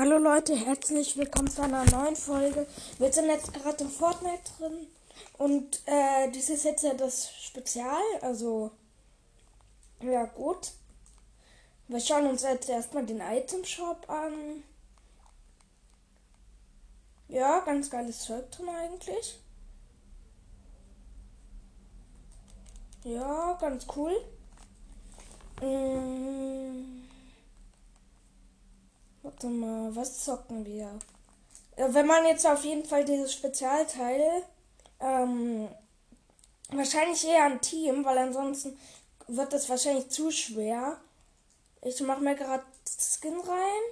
Hallo 0.00 0.16
Leute, 0.16 0.54
herzlich 0.54 1.16
willkommen 1.16 1.50
zu 1.50 1.60
einer 1.60 1.84
neuen 1.86 2.14
Folge. 2.14 2.68
Wir 2.98 3.12
sind 3.12 3.26
jetzt 3.26 3.52
gerade 3.52 3.82
in 3.82 3.90
Fortnite 3.90 4.52
drin 4.56 4.86
und 5.38 5.82
äh, 5.86 6.30
dies 6.30 6.50
ist 6.50 6.62
jetzt 6.62 6.84
ja 6.84 6.94
das 6.94 7.32
Spezial, 7.42 8.00
also 8.20 8.70
ja 10.00 10.24
gut. 10.26 10.70
Wir 11.88 11.98
schauen 11.98 12.28
uns 12.28 12.44
jetzt 12.44 12.68
erstmal 12.68 13.06
den 13.06 13.20
Item 13.20 13.64
Shop 13.64 14.08
an. 14.08 14.62
Ja, 17.26 17.58
ganz 17.58 17.90
geiles 17.90 18.20
Zeug 18.20 18.48
drin 18.52 18.68
eigentlich. 18.68 19.40
Ja, 23.02 23.54
ganz 23.54 23.84
cool. 23.96 24.14
Mmh. 25.60 26.97
Warte 29.28 29.48
mal, 29.48 29.94
was 29.94 30.24
zocken 30.24 30.64
wir? 30.64 30.88
Wenn 31.76 32.06
man 32.06 32.24
jetzt 32.24 32.46
auf 32.46 32.64
jeden 32.64 32.86
Fall 32.86 33.04
dieses 33.04 33.34
Spezialteil, 33.34 34.42
ähm, 35.00 35.68
wahrscheinlich 36.70 37.26
eher 37.26 37.44
ein 37.44 37.60
Team, 37.60 38.06
weil 38.06 38.16
ansonsten 38.16 38.78
wird 39.26 39.52
das 39.52 39.68
wahrscheinlich 39.68 40.08
zu 40.08 40.30
schwer. 40.30 40.98
Ich 41.82 42.00
mache 42.00 42.22
mir 42.22 42.36
gerade 42.36 42.64
Skin 42.86 43.38
rein. 43.38 43.82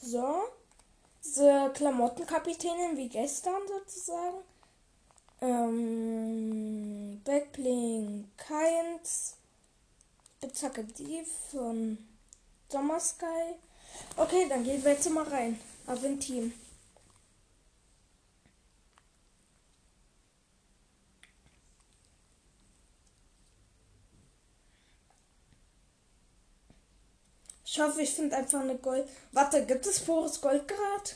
So. 0.00 0.34
Diese 1.22 1.70
Klamottenkapitänin 1.74 2.96
wie 2.96 3.10
gestern 3.10 3.60
sozusagen. 3.68 4.38
Ähm, 5.42 7.20
Backbling 7.22 8.30
Keins. 8.38 9.34
Spitzhacke 10.38 10.84
Dieb 10.84 11.26
von 11.50 11.98
Summer 12.70 12.98
Sky. 12.98 13.56
Okay, 14.16 14.46
dann 14.48 14.64
gehen 14.64 14.82
wir 14.84 14.92
jetzt 14.92 15.08
mal 15.10 15.24
rein. 15.24 15.58
Ein 15.86 16.20
Team. 16.20 16.52
Ich 27.66 27.80
hoffe, 27.80 28.02
ich 28.02 28.10
finde 28.14 28.36
einfach 28.36 28.60
eine 28.60 28.76
Gold. 28.76 29.08
Warte, 29.32 29.66
gibt 29.66 29.84
es 29.84 29.98
pures 29.98 30.40
Gold 30.40 30.68
gerade? 30.68 31.10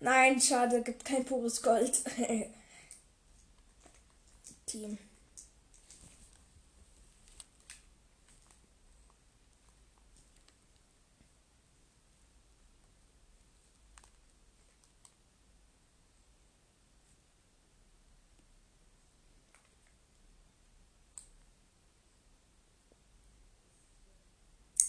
Nein, 0.00 0.40
schade, 0.40 0.82
gibt 0.82 1.04
kein 1.04 1.24
pures 1.26 1.62
Gold. 1.62 2.02
Team. 4.66 4.98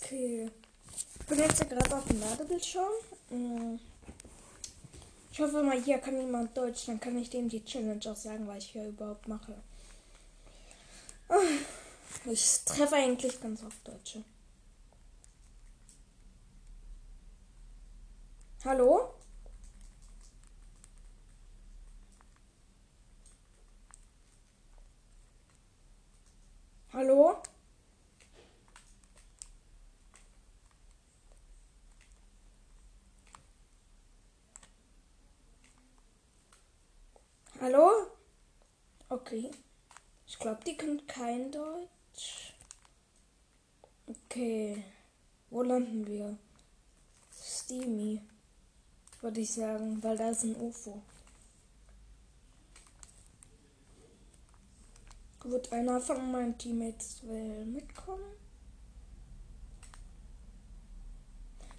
Okay. 0.10 0.50
Ich 1.20 1.26
bin 1.28 1.38
jetzt 1.38 1.70
gerade 1.70 1.96
auf 1.96 2.04
dem 2.08 2.20
Ladebildschirm. 2.20 2.92
Mm. 3.30 3.78
Ich 5.32 5.40
hoffe 5.40 5.62
mal, 5.62 5.80
hier 5.80 6.00
kann 6.00 6.20
jemand 6.20 6.58
Deutsch, 6.58 6.88
dann 6.88 7.00
kann 7.00 7.16
ich 7.16 7.30
dem 7.30 7.48
die 7.48 7.64
Challenge 7.64 8.02
auch 8.08 8.16
sagen, 8.16 8.48
was 8.48 8.58
ich 8.58 8.72
hier 8.72 8.88
überhaupt 8.88 9.28
mache. 9.28 9.54
Ah, 11.28 11.36
ich 12.26 12.66
treffe 12.66 12.96
eigentlich 12.96 13.40
ganz 13.40 13.62
oft 13.62 13.88
Deutsche. 13.88 14.24
Hallo? 18.66 19.14
Hallo? 26.94 27.44
Hallo? 37.62 38.08
Okay. 39.10 39.52
Ich 40.26 40.40
glaube, 40.40 40.64
die 40.66 40.78
können 40.78 41.06
kein 41.08 41.52
Deutsch. 41.52 42.54
Okay. 44.08 44.82
Wo 45.50 45.62
landen 45.64 46.08
wir? 46.08 46.38
Steamy. 47.34 48.22
Würde 49.20 49.42
ich 49.42 49.54
sagen, 49.54 50.02
weil 50.02 50.16
da 50.16 50.30
ist 50.30 50.44
ein 50.44 50.56
UFO. 50.56 51.02
Gut, 55.42 55.70
einer 55.74 56.00
von 56.00 56.32
meinen 56.32 56.58
Teammates 56.58 57.24
will 57.24 57.66
mitkommen. 57.66 58.24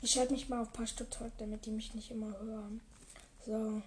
Ich 0.03 0.11
schalte 0.11 0.35
mich 0.35 0.51
mal 0.51 0.61
auf 0.61 0.73
Push 0.75 0.95
to 0.97 1.05
Talk, 1.05 1.33
damit 1.39 1.65
die 1.65 1.71
mich 1.71 1.95
nicht 1.95 2.11
immer 2.11 2.39
hören. 2.39 2.83
So. 3.47 3.81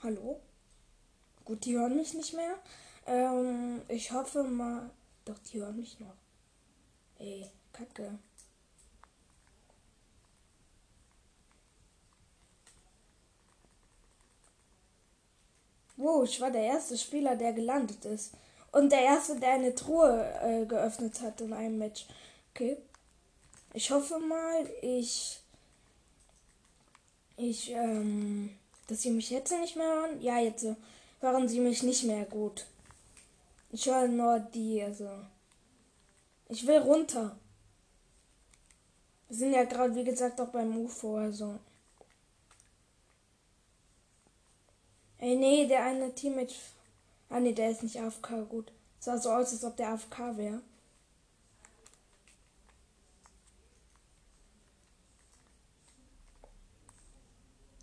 Hallo? 0.00 0.40
Gut, 1.44 1.64
die 1.64 1.76
hören 1.76 1.96
mich 1.96 2.14
nicht 2.14 2.32
mehr. 2.32 2.54
Ähm, 3.06 3.82
ich 3.88 4.12
hoffe 4.12 4.44
mal. 4.44 4.90
Doch, 5.24 5.38
die 5.40 5.60
hören 5.60 5.76
mich 5.76 5.98
noch. 5.98 6.14
Ey, 7.18 7.50
Kacke. 7.72 8.16
Wow, 15.96 16.22
ich 16.22 16.40
war 16.40 16.52
der 16.52 16.62
erste 16.62 16.96
Spieler, 16.96 17.34
der 17.34 17.52
gelandet 17.52 18.04
ist. 18.04 18.34
Und 18.70 18.92
der 18.92 19.00
erste, 19.00 19.40
der 19.40 19.54
eine 19.54 19.74
Truhe 19.74 20.32
äh, 20.42 20.64
geöffnet 20.64 21.20
hat 21.22 21.40
in 21.40 21.52
einem 21.52 21.78
Match. 21.78 22.06
Okay. 22.50 22.76
Ich 23.74 23.90
hoffe 23.90 24.20
mal, 24.20 24.64
ich. 24.80 25.40
Ich, 27.36 27.70
ähm 27.70 28.56
dass 28.88 29.02
Sie 29.02 29.10
mich 29.10 29.30
jetzt 29.30 29.52
nicht 29.52 29.76
mehr 29.76 29.86
hören? 29.86 30.20
Ja, 30.20 30.38
jetzt 30.38 30.66
hören 31.20 31.48
Sie 31.48 31.60
mich 31.60 31.82
nicht 31.82 32.04
mehr 32.04 32.24
gut. 32.24 32.66
Ich 33.70 33.86
höre 33.86 34.08
nur 34.08 34.40
die, 34.40 34.82
also. 34.82 35.08
Ich 36.48 36.66
will 36.66 36.78
runter. 36.78 37.36
Wir 39.28 39.36
sind 39.36 39.52
ja 39.52 39.64
gerade, 39.64 39.94
wie 39.94 40.04
gesagt, 40.04 40.40
auch 40.40 40.48
beim 40.48 40.76
UFO, 40.76 41.18
also. 41.18 41.58
Ey, 45.18 45.36
nee, 45.36 45.66
der 45.66 45.84
eine 45.84 46.14
Teammate. 46.14 46.54
Ah, 47.28 47.40
nee, 47.40 47.52
der 47.52 47.70
ist 47.70 47.82
nicht 47.82 48.00
AFK, 48.00 48.48
gut. 48.48 48.72
Sah 49.00 49.18
so 49.18 49.30
aus, 49.30 49.52
als 49.52 49.64
ob 49.64 49.76
der 49.76 49.90
AFK 49.90 50.36
wäre. 50.36 50.62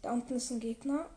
Da 0.05 0.13
unten 0.13 0.35
ist 0.35 0.51
ein 0.51 0.59
Gegner. 0.59 1.09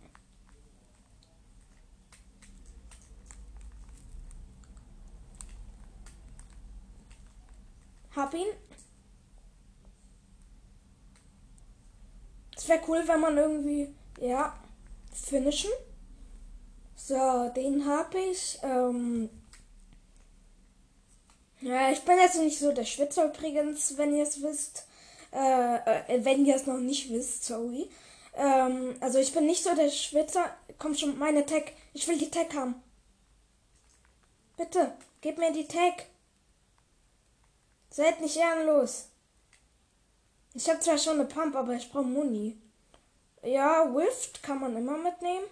Hab 8.17 8.33
ihn. 8.33 8.47
Es 12.57 12.67
wäre 12.67 12.81
cool, 12.89 13.03
wenn 13.05 13.21
man 13.21 13.37
irgendwie, 13.37 13.95
ja, 14.23 14.59
finishen. 15.13 15.71
So, 16.97 17.51
den 17.55 17.85
hab 17.85 18.15
ich. 18.15 18.59
Ähm, 18.63 19.29
ja, 21.61 21.91
ich 21.91 22.01
bin 22.07 22.17
jetzt 22.17 22.39
nicht 22.41 22.59
so 22.59 22.73
der 22.73 22.87
Schwitzer 22.87 23.27
übrigens, 23.27 23.99
wenn 23.99 24.17
ihr 24.17 24.23
es 24.23 24.43
wisst. 24.43 24.87
Äh, 25.31 25.77
äh, 26.17 26.25
wenn 26.25 26.47
ihr 26.47 26.57
es 26.57 26.65
noch 26.65 26.79
nicht 26.79 27.13
wisst, 27.13 27.45
sorry. 27.45 27.91
Ähm, 28.35 28.97
also 29.01 29.19
ich 29.19 29.33
bin 29.33 29.47
nicht 29.47 29.63
so 29.63 29.75
der 29.75 29.91
Schwitzer. 29.91 30.57
Komm 30.79 30.95
schon, 30.95 31.19
meine 31.19 31.45
Tag. 31.45 31.73
Ich 31.93 32.07
will 32.09 32.19
die 32.19 32.31
Tag 32.31 32.55
haben. 32.55 32.83
Bitte, 34.57 34.93
gib 35.21 35.39
mir 35.39 35.53
die 35.53 35.69
Tag. 35.69 36.07
Seid 37.91 38.21
nicht 38.21 38.37
ehrenlos. 38.37 39.09
Ich 40.55 40.69
habe 40.69 40.81
zwar 40.81 40.99
schon 40.99 41.15
eine 41.15 41.25
Pump, 41.25 41.55
aber 41.55 41.75
ich 41.75 41.91
brauche 41.91 42.05
Muni. 42.05 42.59
Ja, 43.43 43.95
Wift 43.95 44.43
kann 44.43 44.61
man 44.61 44.77
immer 44.77 44.99
mitnehmen. 44.99 45.47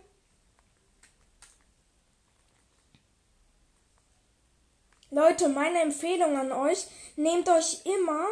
Leute, 5.10 5.48
meine 5.48 5.80
Empfehlung 5.82 6.36
an 6.36 6.50
euch, 6.50 6.88
nehmt 7.14 7.48
euch 7.48 7.86
immer 7.86 8.26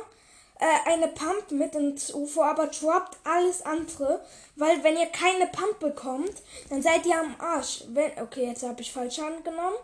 äh, 0.58 0.90
eine 0.90 1.08
Pump 1.08 1.50
mit 1.50 1.74
ins 1.74 2.12
UFO, 2.14 2.42
aber 2.42 2.68
droppt 2.68 3.18
alles 3.24 3.62
andere, 3.62 4.24
weil 4.56 4.82
wenn 4.84 4.96
ihr 4.96 5.06
keine 5.06 5.46
Pump 5.48 5.80
bekommt, 5.80 6.42
dann 6.70 6.82
seid 6.82 7.04
ihr 7.06 7.18
am 7.18 7.34
Arsch. 7.38 7.84
Wenn, 7.88 8.18
okay, 8.20 8.46
jetzt 8.46 8.62
habe 8.62 8.80
ich 8.80 8.92
falsch 8.92 9.18
angenommen. 9.18 9.76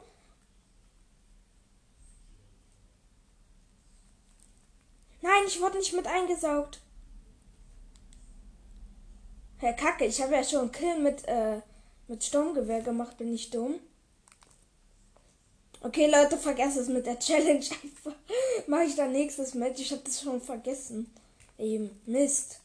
Nein, 5.22 5.42
ich 5.46 5.60
wurde 5.60 5.78
nicht 5.78 5.92
mit 5.92 6.06
eingesaugt. 6.06 6.80
Herr 9.58 9.74
Kacke, 9.74 10.06
ich 10.06 10.22
habe 10.22 10.34
ja 10.34 10.42
schon 10.42 10.60
einen 10.60 10.72
Kill 10.72 10.98
mit, 10.98 11.26
äh, 11.28 11.60
mit 12.08 12.24
Sturmgewehr 12.24 12.80
gemacht. 12.80 13.18
Bin 13.18 13.34
ich 13.34 13.50
dumm? 13.50 13.80
Okay, 15.82 16.10
Leute, 16.10 16.36
vergesst 16.36 16.76
es 16.76 16.88
mit 16.88 17.06
der 17.06 17.18
Challenge 17.18 17.64
einfach. 17.82 18.14
Mache 18.66 18.84
ich 18.84 18.96
dann 18.96 19.12
nächstes 19.12 19.54
Match. 19.54 19.80
Ich 19.80 19.90
habe 19.92 20.02
das 20.04 20.20
schon 20.20 20.40
vergessen. 20.40 21.10
Eben, 21.56 21.90
Mist. 22.04 22.60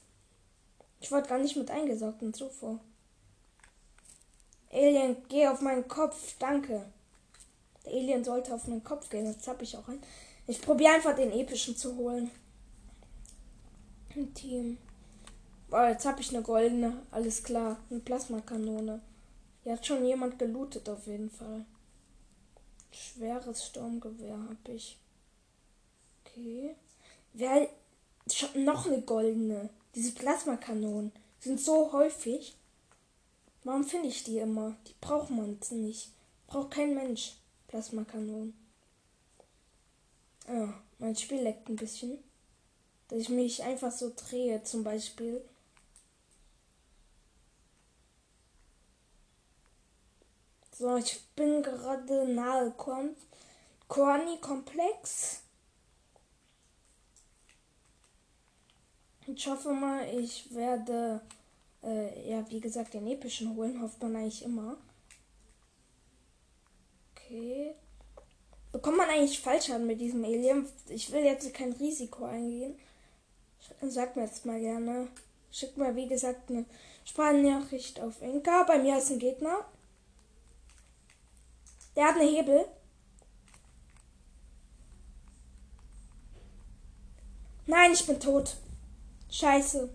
Ich 1.00 1.12
wurde 1.12 1.30
gar 1.30 1.38
nicht 1.38 1.56
mit 1.56 1.72
eingesaugt 1.72 2.22
und 2.22 2.36
so. 2.36 2.80
Alien, 4.72 5.16
geh 5.30 5.48
auf 5.48 5.62
meinen 5.62 5.88
Kopf. 5.88 6.36
Danke. 6.40 6.86
Der 7.86 7.94
Alien 7.94 8.26
sollte 8.26 8.54
auf 8.54 8.68
meinen 8.68 8.84
Kopf 8.84 9.10
gehen. 9.10 9.26
Jetzt 9.26 9.48
habe 9.48 9.64
ich 9.64 9.78
auch 9.78 9.88
einen. 9.88 10.04
Ich 10.48 10.62
probiere 10.62 10.96
einfach 10.96 11.16
den 11.16 11.32
epischen 11.32 11.78
zu 11.78 11.96
holen. 11.96 12.30
Ein 14.14 14.34
Team. 14.34 14.78
Boah, 15.70 15.88
jetzt 15.88 16.06
habe 16.06 16.20
ich 16.20 16.30
eine 16.30 16.42
goldene. 16.42 17.02
Alles 17.12 17.44
klar. 17.44 17.78
Eine 17.90 18.02
Plasmakanone. 18.02 19.00
Hier 19.64 19.74
hat 19.74 19.86
schon 19.86 20.06
jemand 20.06 20.38
gelootet 20.38 20.90
auf 20.90 21.08
jeden 21.08 21.30
Fall. 21.30 21.66
Schweres 22.92 23.66
Sturmgewehr 23.66 24.38
habe 24.38 24.72
ich. 24.74 24.98
Okay. 26.24 26.76
Wer 27.34 27.70
noch 28.56 28.88
eine 28.88 29.02
goldene? 29.02 29.70
Diese 29.94 30.14
Plasmakanonen 30.14 31.12
sind 31.40 31.60
so 31.60 31.92
häufig. 31.92 32.56
Warum 33.64 33.84
finde 33.84 34.10
ich 34.10 34.24
die 34.24 34.40
immer? 34.40 34.76
Die 34.88 34.94
braucht 35.02 35.30
man 35.30 35.58
nicht. 35.72 36.12
Braucht 36.48 36.72
kein 36.72 36.96
Mensch. 36.96 37.34
Plasmakanonen. 37.68 38.54
Ah, 40.48 40.74
mein 41.00 41.16
Spiel 41.16 41.42
leckt 41.42 41.70
ein 41.70 41.76
bisschen. 41.76 42.20
Dass 43.08 43.20
ich 43.20 43.30
mich 43.30 43.64
einfach 43.64 43.92
so 43.92 44.12
drehe, 44.16 44.64
zum 44.64 44.84
Beispiel. 44.84 45.42
So, 50.78 50.98
ich 50.98 51.22
bin 51.38 51.64
gerade 51.64 52.28
nahe 52.28 52.70
Korn 52.72 53.16
Korni-Komplex. 53.88 55.40
Ich 59.26 59.48
hoffe 59.48 59.72
mal, 59.72 60.06
ich 60.20 60.54
werde, 60.54 61.22
äh, 61.82 62.30
ja, 62.30 62.44
wie 62.50 62.60
gesagt, 62.60 62.94
den 62.94 63.08
epischen 63.08 63.56
holen. 63.56 63.82
Hofft 63.82 64.04
man 64.04 64.18
eigentlich 64.18 64.44
immer. 64.44 64.76
Okay. 67.16 67.74
Bekommt 68.74 68.98
man 68.98 69.10
eigentlich 69.10 69.40
Fallschaden 69.40 69.88
mit 69.88 70.02
diesem 70.02 70.26
Alien? 70.26 70.68
Ich 70.90 71.10
will 71.10 71.24
jetzt 71.24 71.54
kein 71.54 71.72
Risiko 71.72 72.26
eingehen. 72.26 72.78
Sag 73.82 74.18
mir 74.18 74.24
jetzt 74.24 74.46
mal 74.46 74.60
gerne. 74.60 75.08
Schick 75.52 75.78
mal, 75.78 75.96
wie 75.96 76.08
gesagt, 76.08 76.50
eine 76.50 76.66
Sprachnachricht 77.06 78.02
auf 78.02 78.22
Enka. 78.22 78.64
Bei 78.64 78.78
mir 78.78 78.98
ist 78.98 79.10
ein 79.10 79.20
Gegner. 79.20 79.66
Der 81.96 82.06
hat 82.06 82.16
eine 82.16 82.30
Hebel. 82.30 82.66
Nein, 87.68 87.94
ich 87.94 88.06
bin 88.06 88.20
tot. 88.20 88.58
Scheiße. 89.30 89.90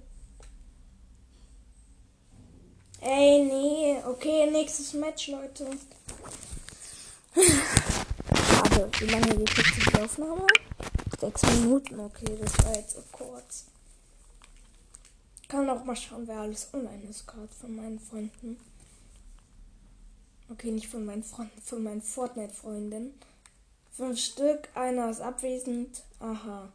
Ey, 3.00 3.44
nee. 3.44 4.02
Okay, 4.06 4.50
nächstes 4.50 4.93
Match, 4.94 5.29
Leute. 5.29 5.70
Schade. 7.35 8.91
Wie 8.99 9.06
lange 9.06 9.37
geht 9.37 9.56
jetzt 9.56 9.76
die 9.76 10.00
Aufnahme? 10.00 10.47
Sechs 11.19 11.43
Minuten. 11.43 12.00
Okay, 12.00 12.37
das 12.41 12.64
war 12.64 12.75
jetzt 12.75 12.97
so 12.97 13.02
kurz. 13.12 13.67
Kann 15.49 15.69
auch 15.69 15.85
mal 15.85 15.97
schauen, 15.97 16.26
wer 16.26 16.41
alles 16.41 16.69
online 16.73 17.02
ist 17.08 17.26
gerade 17.26 17.49
von 17.49 17.75
meinen 17.75 17.99
Freunden. 17.99 18.58
Okay, 20.50 20.73
nicht 20.73 20.88
von 20.88 21.05
meinen 21.05 21.23
Freunden, 21.23 21.62
von 21.62 21.82
meinen 21.85 22.02
Fortnite-Freunden. 22.02 23.14
Fünf 23.93 24.19
Stück, 24.19 24.69
einer 24.75 25.08
ist 25.08 25.20
abwesend. 25.20 26.02
Aha. 26.19 26.73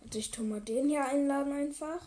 Also 0.00 0.18
ich 0.18 0.30
tu 0.30 0.42
mal 0.42 0.62
den 0.62 0.88
hier 0.88 1.04
einladen 1.04 1.52
einfach. 1.52 2.00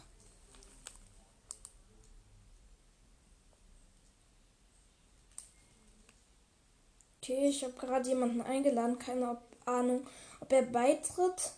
Okay, 7.21 7.49
ich 7.49 7.63
habe 7.63 7.73
gerade 7.73 8.09
jemanden 8.09 8.41
eingeladen, 8.41 8.97
keine 8.97 9.37
Ahnung, 9.65 10.07
ob 10.39 10.51
er 10.51 10.63
beitritt. 10.63 11.51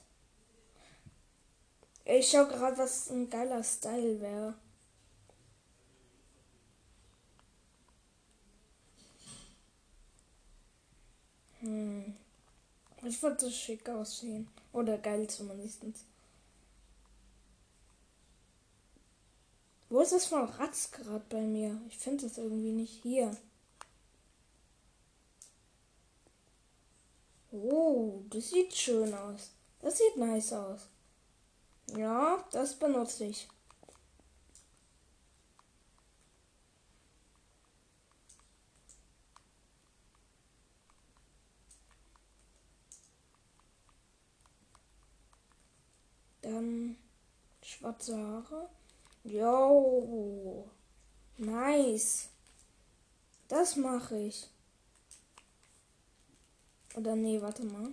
Ich 2.04 2.30
schau 2.30 2.46
gerade, 2.46 2.78
was 2.78 3.10
ein 3.10 3.30
geiler 3.30 3.64
Style 3.64 4.20
wäre. 4.20 4.54
Hm. 11.60 12.16
Ich 13.04 13.22
würde 13.22 13.46
das 13.46 13.56
schick 13.56 13.88
aussehen. 13.90 14.48
Oder 14.74 14.98
geil 14.98 15.28
zumindest. 15.28 15.84
Wo 19.90 20.02
ist 20.02 20.12
das 20.12 20.26
von 20.26 20.44
Ratz 20.44 20.92
gerade 20.92 21.26
bei 21.30 21.42
mir? 21.42 21.80
Ich 21.90 21.98
finde 21.98 22.28
das 22.28 22.38
irgendwie 22.38 22.72
nicht 22.72 23.02
hier. 23.02 23.36
Oh, 27.52 28.24
das 28.30 28.50
sieht 28.50 28.76
schön 28.76 29.14
aus. 29.14 29.52
Das 29.82 29.98
sieht 29.98 30.18
nice 30.18 30.54
aus. 30.54 30.82
Ja, 31.96 32.44
das 32.52 32.76
benutze 32.76 33.26
ich. 33.26 33.48
Dann 46.48 46.96
schwarze 47.62 48.18
Haare. 48.18 48.70
Yo. 49.26 50.70
Nice. 51.38 52.30
Das 53.50 53.76
mache 53.76 54.18
ich. 54.18 54.48
Oder 56.96 57.18
nee, 57.18 57.42
warte 57.42 57.66
mal. 57.66 57.90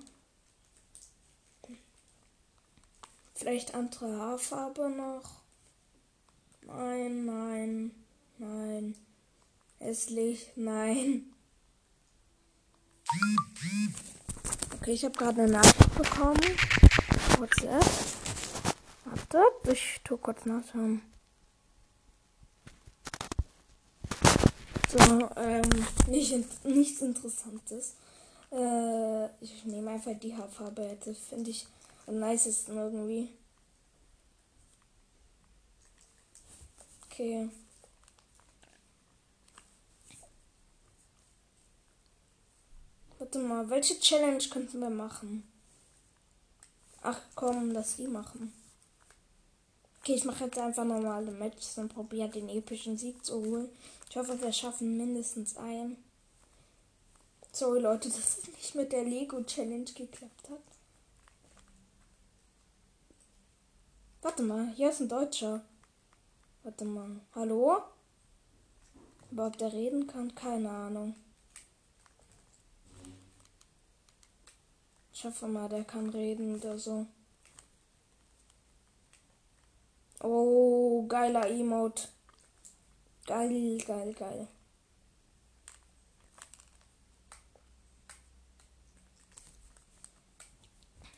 Vielleicht 3.34 3.74
andere 3.74 4.16
Haarfarbe 4.16 4.88
noch. 4.88 5.40
Nein, 6.62 7.24
nein, 7.24 7.90
nein. 8.38 8.94
Hässlich, 9.80 10.52
nein. 10.54 11.34
Okay, 14.74 14.92
ich 14.92 15.04
habe 15.04 15.18
gerade 15.18 15.42
eine 15.42 15.52
Nachricht 15.52 15.94
bekommen. 15.96 16.56
WhatsApp. 17.38 18.23
Warte, 19.14 19.72
ich 19.72 20.00
tu 20.02 20.16
kurz 20.16 20.44
nachschauen. 20.44 21.00
So, 24.90 25.30
ähm, 25.36 25.86
nicht, 26.08 26.64
nichts 26.64 27.00
Interessantes. 27.00 27.94
Äh, 28.50 29.26
ich 29.40 29.64
nehme 29.66 29.92
einfach 29.92 30.18
die 30.18 30.36
Haarfarbe. 30.36 30.98
Das 31.04 31.18
finde 31.18 31.50
ich 31.50 31.66
am 32.08 32.18
nicesten 32.18 32.76
irgendwie. 32.76 33.28
Okay. 37.06 37.48
Warte 43.20 43.38
mal, 43.38 43.70
welche 43.70 43.98
Challenge 44.00 44.42
könnten 44.50 44.80
wir 44.80 44.90
machen? 44.90 45.44
Ach 47.02 47.20
komm, 47.36 47.70
lass 47.70 47.94
die 47.96 48.08
machen. 48.08 48.52
Okay, 50.04 50.16
ich 50.16 50.26
mache 50.26 50.44
jetzt 50.44 50.58
einfach 50.58 50.84
normale 50.84 51.30
Matches 51.30 51.78
und 51.78 51.88
probiere 51.88 52.28
den 52.28 52.50
epischen 52.50 52.98
Sieg 52.98 53.24
zu 53.24 53.36
holen. 53.42 53.70
Ich 54.10 54.16
hoffe, 54.16 54.38
wir 54.38 54.52
schaffen 54.52 54.98
mindestens 54.98 55.56
einen. 55.56 55.96
Sorry 57.52 57.80
Leute, 57.80 58.10
dass 58.10 58.36
es 58.36 58.46
nicht 58.46 58.74
mit 58.74 58.92
der 58.92 59.04
Lego 59.04 59.42
Challenge 59.44 59.90
geklappt 59.94 60.50
hat. 60.50 60.60
Warte 64.20 64.42
mal, 64.42 64.74
hier 64.74 64.90
ist 64.90 65.00
ein 65.00 65.08
Deutscher. 65.08 65.64
Warte 66.64 66.84
mal. 66.84 67.22
Hallo? 67.34 67.78
Ob 69.34 69.56
der 69.56 69.72
reden 69.72 70.06
kann? 70.06 70.34
Keine 70.34 70.68
Ahnung. 70.68 71.14
Ich 75.14 75.24
hoffe 75.24 75.48
mal, 75.48 75.70
der 75.70 75.84
kann 75.84 76.10
reden 76.10 76.56
oder 76.56 76.76
so. 76.76 77.06
Oh, 80.26 81.06
geiler 81.06 81.46
Emote. 81.50 82.08
Geil, 83.26 83.76
geil, 83.86 84.14
geil. 84.14 84.48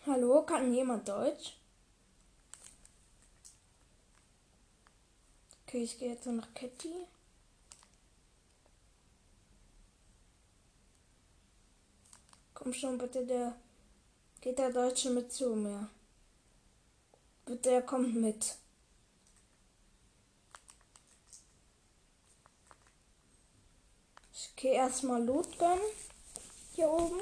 Hallo, 0.06 0.42
kann 0.44 0.75
jemand 0.75 1.06
Deutsch? 1.08 1.56
Okay, 5.62 5.84
ich 5.84 5.96
gehe 6.00 6.10
jetzt 6.10 6.26
nach 6.26 6.52
Kitty. 6.54 7.06
Komm 12.54 12.72
schon, 12.72 12.98
bitte, 12.98 13.25
der 13.25 13.54
geht 14.40 14.58
der 14.58 14.72
Deutsche 14.72 15.10
mit 15.10 15.32
zu 15.32 15.54
mir. 15.54 15.88
Bitte, 17.44 17.70
er 17.70 17.82
kommt 17.82 18.16
mit. 18.16 18.56
Gehe 24.55 24.75
erstmal 24.75 25.25
Loot 25.25 25.59
gönnen. 25.59 25.81
Hier 26.75 26.88
oben. 26.88 27.21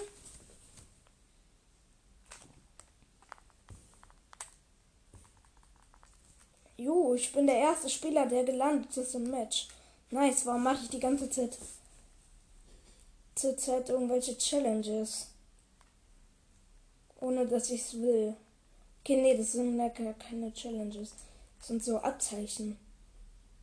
Jo, 6.77 7.15
ich 7.15 7.33
bin 7.33 7.47
der 7.47 7.57
erste 7.57 7.89
Spieler, 7.89 8.27
der 8.27 8.45
gelandet 8.45 8.97
ist 8.97 9.15
im 9.15 9.31
Match. 9.31 9.69
Nice, 10.11 10.45
warum 10.45 10.65
mache 10.65 10.83
ich 10.83 10.91
die 10.91 11.01
ganze 11.01 11.31
Zeit 11.31 11.57
zur 13.35 13.57
Zeit 13.57 13.89
irgendwelche 13.89 14.37
Challenges? 14.37 15.29
Ohne 17.21 17.47
dass 17.47 17.71
ich 17.71 17.81
es 17.81 17.95
will. 17.95 18.37
Okay, 19.01 19.17
nee, 19.17 19.37
das 19.37 19.53
sind 19.53 19.77
lecker 19.77 20.15
keine 20.15 20.53
Challenges. 20.53 21.15
Das 21.59 21.69
sind 21.69 21.83
so 21.83 21.99
Abzeichen. 21.99 22.79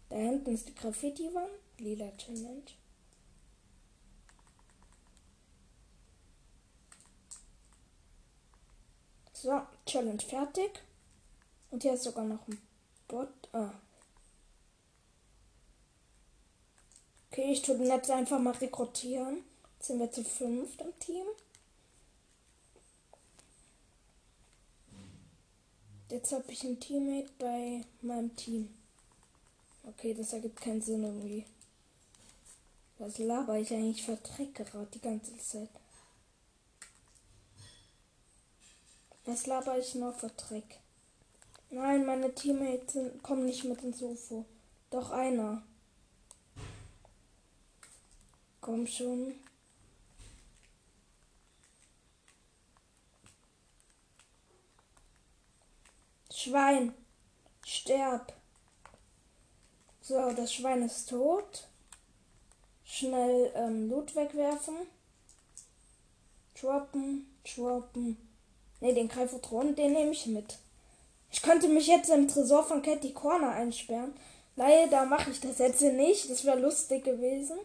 Da 0.09 0.15
hinten 0.15 0.53
ist 0.53 0.67
die 0.67 0.75
Graffiti-Wand. 0.75 1.51
Lila 1.77 2.11
Challenge. 2.17 2.63
So, 9.41 9.59
Challenge 9.87 10.21
fertig. 10.21 10.83
Und 11.71 11.81
hier 11.81 11.93
ist 11.93 12.03
sogar 12.03 12.25
noch 12.25 12.47
ein 12.47 12.61
Bot. 13.07 13.27
Ah. 13.53 13.71
Okay, 17.31 17.51
ich 17.51 17.63
tue 17.63 17.75
den 17.75 17.87
Netz 17.87 18.11
einfach 18.11 18.37
mal 18.37 18.53
rekrutieren. 18.53 19.43
Jetzt 19.77 19.87
sind 19.87 19.97
wir 19.99 20.11
zu 20.11 20.23
fünft 20.23 20.79
im 20.81 20.99
Team. 20.99 21.25
Jetzt 26.09 26.33
habe 26.33 26.51
ich 26.51 26.63
einen 26.63 26.79
Teammate 26.79 27.31
bei 27.39 27.83
meinem 28.01 28.35
Team. 28.35 28.71
Okay, 29.87 30.13
das 30.13 30.33
ergibt 30.33 30.61
keinen 30.61 30.83
Sinn 30.83 31.03
irgendwie. 31.03 31.47
Was 32.99 33.17
laber 33.17 33.57
ich 33.57 33.73
eigentlich 33.73 34.03
für 34.03 34.17
Dreck 34.17 34.53
gerade 34.53 34.91
die 34.93 35.01
ganze 35.01 35.35
Zeit? 35.39 35.80
Was 39.25 39.45
laber 39.45 39.77
ich 39.77 39.95
noch 39.95 40.15
für 40.15 40.29
Dreck? 40.29 40.79
Nein, 41.69 42.05
meine 42.05 42.33
Teammates 42.33 42.93
sind, 42.93 43.23
kommen 43.23 43.45
nicht 43.45 43.63
mit 43.63 43.81
ins 43.83 44.01
UFO. 44.01 44.45
Doch 44.89 45.11
einer. 45.11 45.61
Komm 48.59 48.85
schon. 48.87 49.35
Schwein, 56.31 56.93
sterb. 57.65 58.33
So, 60.01 60.31
das 60.33 60.53
Schwein 60.53 60.81
ist 60.81 61.09
tot. 61.09 61.67
Schnell 62.83 63.51
ähm, 63.55 63.89
Loot 63.89 64.15
wegwerfen. 64.15 64.75
Droppen, 66.59 67.33
droppen. 67.43 68.30
Ne, 68.81 68.93
den 68.93 69.07
Greifotron, 69.07 69.75
den 69.75 69.93
nehme 69.93 70.11
ich 70.11 70.25
mit. 70.25 70.57
Ich 71.31 71.41
könnte 71.41 71.69
mich 71.69 71.87
jetzt 71.87 72.09
im 72.09 72.27
Tresor 72.27 72.63
von 72.63 72.81
Catty 72.81 73.13
Corner 73.13 73.51
einsperren. 73.51 74.13
Leider 74.55 75.05
mache 75.05 75.31
ich 75.31 75.39
das 75.39 75.59
jetzt 75.59 75.81
nicht. 75.81 76.29
Das 76.29 76.43
wäre 76.43 76.59
lustig 76.59 77.03
gewesen. 77.05 77.57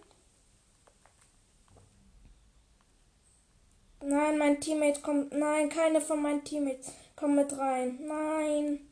Nein, 4.01 4.39
mein 4.39 4.61
Teammate 4.61 5.01
kommt. 5.01 5.33
Nein, 5.33 5.69
keine 5.69 6.01
von 6.01 6.23
meinen 6.23 6.45
Teammates 6.45 6.93
kommen 7.17 7.35
mit 7.35 7.59
rein. 7.59 7.99
Nein. 8.07 8.87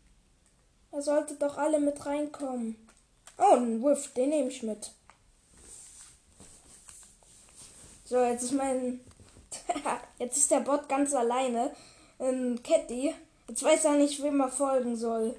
Er 0.91 1.03
sollte 1.03 1.35
doch 1.35 1.57
alle 1.57 1.79
mit 1.79 2.05
reinkommen. 2.05 2.77
Oh, 3.39 3.55
ein 3.55 3.83
Whiff, 3.83 4.13
den 4.15 4.31
nehme 4.31 4.49
ich 4.49 4.63
mit. 4.63 4.93
So, 8.05 8.23
jetzt 8.23 8.45
ist 8.45 8.53
mein. 8.53 9.01
jetzt 10.19 10.37
ist 10.37 10.51
der 10.51 10.61
Bot 10.61 10.89
ganz 10.89 11.15
alleine. 11.15 11.75
In 12.19 12.63
Catty. 12.63 13.15
Jetzt 13.49 13.63
weiß 13.63 13.85
er 13.85 13.97
nicht, 13.97 14.23
wem 14.23 14.41
er 14.41 14.49
folgen 14.49 14.97
soll. 14.97 15.37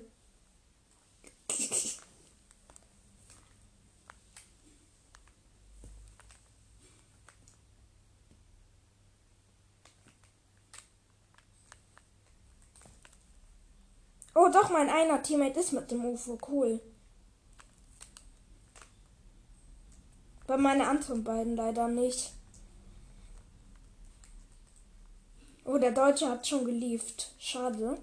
Oh, 14.38 14.50
doch, 14.50 14.70
mein 14.70 14.90
einer 14.90 15.24
Teammate 15.24 15.62
ist 15.62 15.72
mit 15.72 15.90
dem 15.90 16.04
UFO. 16.04 16.38
Cool. 16.48 16.82
Bei 20.46 20.58
meinen 20.58 20.82
anderen 20.82 21.24
beiden 21.24 21.56
leider 21.56 21.88
nicht. 21.88 22.35
Der 25.86 25.92
Deutsche 25.92 26.28
hat 26.28 26.48
schon 26.48 26.66
gelieft. 26.66 27.32
Schade. 27.38 28.00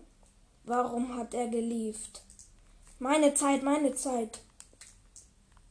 Warum 0.62 1.16
hat 1.16 1.34
er 1.34 1.48
gelieft? 1.48 2.22
Meine 3.00 3.34
Zeit, 3.34 3.64
meine 3.64 3.92
Zeit. 3.92 4.38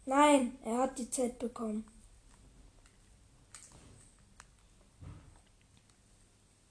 Nein, 0.06 0.58
er 0.66 0.80
hat 0.80 1.00
die 1.00 1.10
Zeit 1.10 1.40
bekommen. 1.40 1.88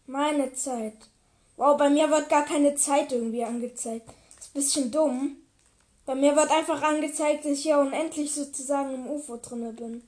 Meine 0.04 0.52
Zeit. 0.52 1.08
Wow, 1.56 1.78
bei 1.78 1.88
mir 1.88 2.10
wird 2.10 2.28
gar 2.28 2.44
keine 2.44 2.74
Zeit 2.74 3.10
irgendwie 3.10 3.42
angezeigt. 3.42 4.10
Ist 4.38 4.50
ein 4.50 4.52
bisschen 4.52 4.90
dumm. 4.90 5.36
Bei 6.04 6.14
mir 6.14 6.36
wird 6.36 6.50
einfach 6.50 6.82
angezeigt, 6.82 7.46
dass 7.46 7.52
ich 7.52 7.64
ja 7.64 7.80
unendlich 7.80 8.34
sozusagen 8.34 8.92
im 8.92 9.06
UFO 9.06 9.38
drinne 9.38 9.72
bin. 9.72 10.02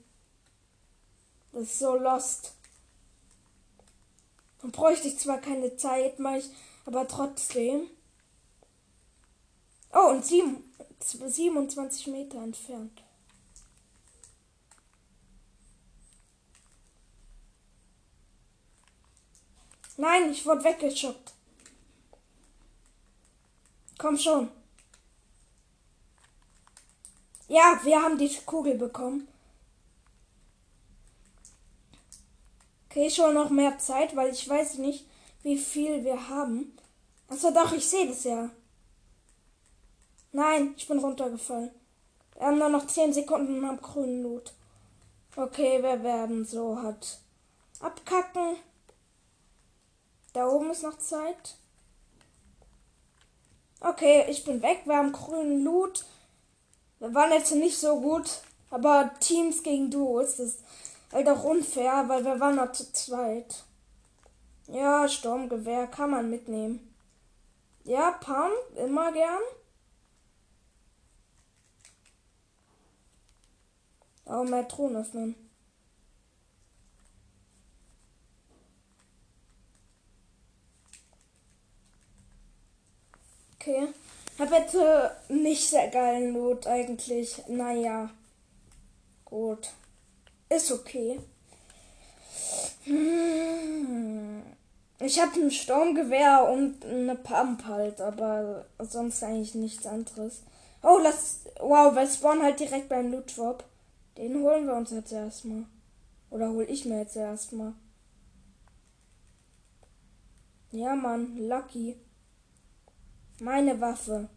Das 1.53 1.63
ist 1.63 1.79
so 1.79 1.97
lost. 1.97 2.53
Dann 4.63 4.71
bräuchte 4.71 5.09
ich 5.09 5.19
zwar 5.19 5.39
keine 5.39 5.77
Zeit, 5.77 6.19
mache 6.19 6.39
ich 6.39 6.51
aber 6.87 7.07
trotzdem. 7.07 7.91
Oh, 9.93 10.11
und 10.11 10.25
sieben, 10.25 10.73
27 11.01 12.07
Meter 12.07 12.39
entfernt. 12.43 13.03
Nein, 19.97 20.31
ich 20.31 20.47
wurde 20.47 20.65
weggeschubbt. 20.65 21.33
Komm 23.99 24.17
schon. 24.17 24.49
Ja, 27.49 27.79
wir 27.85 28.01
haben 28.01 28.17
die 28.17 28.35
Kugel 28.47 28.79
bekommen. 28.79 29.29
Okay, 32.93 33.09
schon 33.09 33.33
noch 33.33 33.49
mehr 33.49 33.79
Zeit, 33.79 34.15
weil 34.17 34.31
ich 34.33 34.47
weiß 34.47 34.77
nicht, 34.77 35.07
wie 35.43 35.57
viel 35.57 36.05
wir 36.05 36.29
haben. 36.29 36.77
Achso, 37.27 37.51
doch, 37.51 37.73
ich 37.73 37.89
sehe 37.89 38.07
das 38.07 38.25
ja. 38.25 38.51
Nein, 40.31 40.75
ich 40.77 40.87
bin 40.87 40.99
runtergefallen. 40.99 41.71
Wir 42.35 42.47
haben 42.49 42.59
nur 42.59 42.69
noch 42.69 42.87
10 42.87 43.15
Sekunden 43.15 43.65
am 43.65 43.81
grünen 43.81 44.23
Loot. 44.23 44.53
Okay, 45.37 45.83
wir 45.83 46.03
werden 46.03 46.45
so 46.45 46.83
hat 46.83 47.21
abkacken. 47.81 48.57
Da 50.35 50.47
oben 50.47 50.71
ist 50.71 50.83
noch 50.83 50.99
Zeit. 50.99 51.57
Okay, 53.81 54.27
ich 54.29 54.45
bin 54.45 54.61
weg. 54.61 54.83
Wir 54.85 54.99
haben 54.99 55.13
grünen 55.13 55.65
Loot. 55.65 56.05
Wir 56.99 57.15
waren 57.15 57.33
jetzt 57.33 57.55
nicht 57.55 57.79
so 57.79 57.99
gut. 58.03 58.43
Aber 58.69 59.13
Teams 59.19 59.63
gegen 59.63 59.91
Duos, 59.91 60.37
das 60.37 60.59
halt 61.13 61.29
auch 61.29 61.45
unfair, 61.45 62.05
weil 62.09 62.25
wir 62.25 62.41
waren 62.41 62.57
noch 62.57 62.73
zu 62.73 62.93
zweit. 62.93 63.65
Ja, 64.69 65.09
Sturmgewehr 65.09 65.87
kann 65.87 66.11
man 66.11 66.31
mitnehmen. 66.31 66.95
Ja, 67.85 68.13
Pump, 68.13 68.55
immer 68.77 69.13
gern. 69.13 69.43
Aber 74.25 74.45
mehr 74.45 74.67
Thron 74.69 74.97
öffnen. 74.97 75.35
Okay. 83.57 83.89
Hab 84.39 84.51
jetzt 84.51 84.75
äh, 84.75 85.11
nicht 85.29 85.69
sehr 85.69 85.89
geilen 85.89 86.35
Loot 86.35 86.67
eigentlich. 86.67 87.47
Naja. 87.49 88.11
Gut. 89.25 89.71
Ist 90.55 90.71
okay. 90.71 91.19
Ich 94.99 95.21
habe 95.21 95.41
ein 95.41 95.51
Sturmgewehr 95.51 96.47
und 96.53 96.85
eine 96.85 97.17
Pump 97.17 97.65
halt, 97.65 98.03
aber 98.03 98.67
sonst 98.79 99.23
eigentlich 99.23 99.55
nichts 99.55 99.87
anderes. 99.87 100.43
Oh, 100.83 100.99
lass. 101.03 101.47
Wow, 101.59 101.95
wir 101.95 102.07
spawnen 102.07 102.43
halt 102.43 102.61
direkt 102.61 102.91
beim 102.91 103.11
Loot 103.11 103.35
Drop. 103.37 103.65
Den 104.19 104.43
holen 104.43 104.67
wir 104.67 104.75
uns 104.75 104.91
jetzt 104.91 105.13
erstmal. 105.13 105.65
Oder 106.31 106.51
hol 106.51 106.67
ich 106.69 106.85
mir 106.85 106.99
jetzt 106.99 107.17
erstmal. 107.17 107.73
Ja, 110.71 110.95
Mann, 110.95 111.39
Lucky. 111.39 111.97
Meine 113.41 113.81
Waffe. 113.81 114.29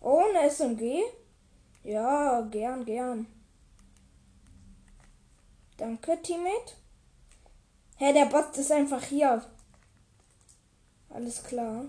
Oh, 0.00 0.22
eine 0.30 0.48
SMG? 0.48 1.02
Ja, 1.84 2.40
gern, 2.42 2.86
gern. 2.86 3.26
Danke, 5.82 6.16
Teammate. 6.22 6.74
Hä, 7.96 8.12
der 8.12 8.26
Bot 8.26 8.56
ist 8.56 8.70
einfach 8.70 9.02
hier. 9.02 9.44
Alles 11.10 11.42
klar. 11.42 11.86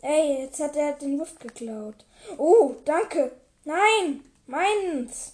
Ey, 0.00 0.42
jetzt 0.42 0.60
hat 0.60 0.76
er 0.76 0.92
den 0.92 1.18
Luft 1.18 1.40
geklaut. 1.40 2.06
Oh, 2.38 2.76
danke. 2.84 3.32
Nein, 3.64 4.22
meins. 4.46 5.32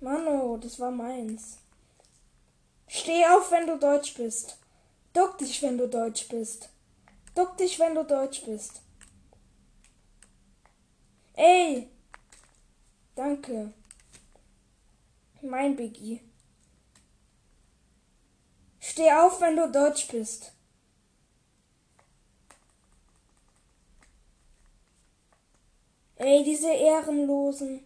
Mano, 0.00 0.58
das 0.58 0.78
war 0.78 0.90
meins. 0.90 1.56
Steh 2.86 3.24
auf, 3.24 3.50
wenn 3.50 3.66
du 3.66 3.78
Deutsch 3.78 4.12
bist. 4.12 4.58
Duck 5.14 5.38
dich, 5.38 5.62
wenn 5.62 5.78
du 5.78 5.88
Deutsch 5.88 6.28
bist. 6.28 6.68
Duck 7.34 7.56
dich, 7.56 7.78
wenn 7.78 7.94
du 7.94 8.04
Deutsch 8.04 8.44
bist. 8.44 8.82
Ey. 11.32 11.91
Danke. 13.14 13.72
Mein 15.42 15.76
Biggie. 15.76 16.20
Steh 18.80 19.12
auf, 19.12 19.40
wenn 19.40 19.56
du 19.56 19.70
Deutsch 19.70 20.08
bist. 20.08 20.52
Ey, 26.16 26.44
diese 26.44 26.72
Ehrenlosen. 26.72 27.84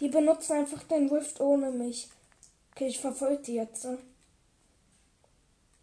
Die 0.00 0.08
benutzen 0.08 0.52
einfach 0.52 0.82
den 0.84 1.08
Rift 1.08 1.40
ohne 1.40 1.70
mich. 1.70 2.10
Okay, 2.72 2.86
ich 2.86 2.98
verfolge 2.98 3.42
die 3.42 3.54
jetzt. 3.54 3.86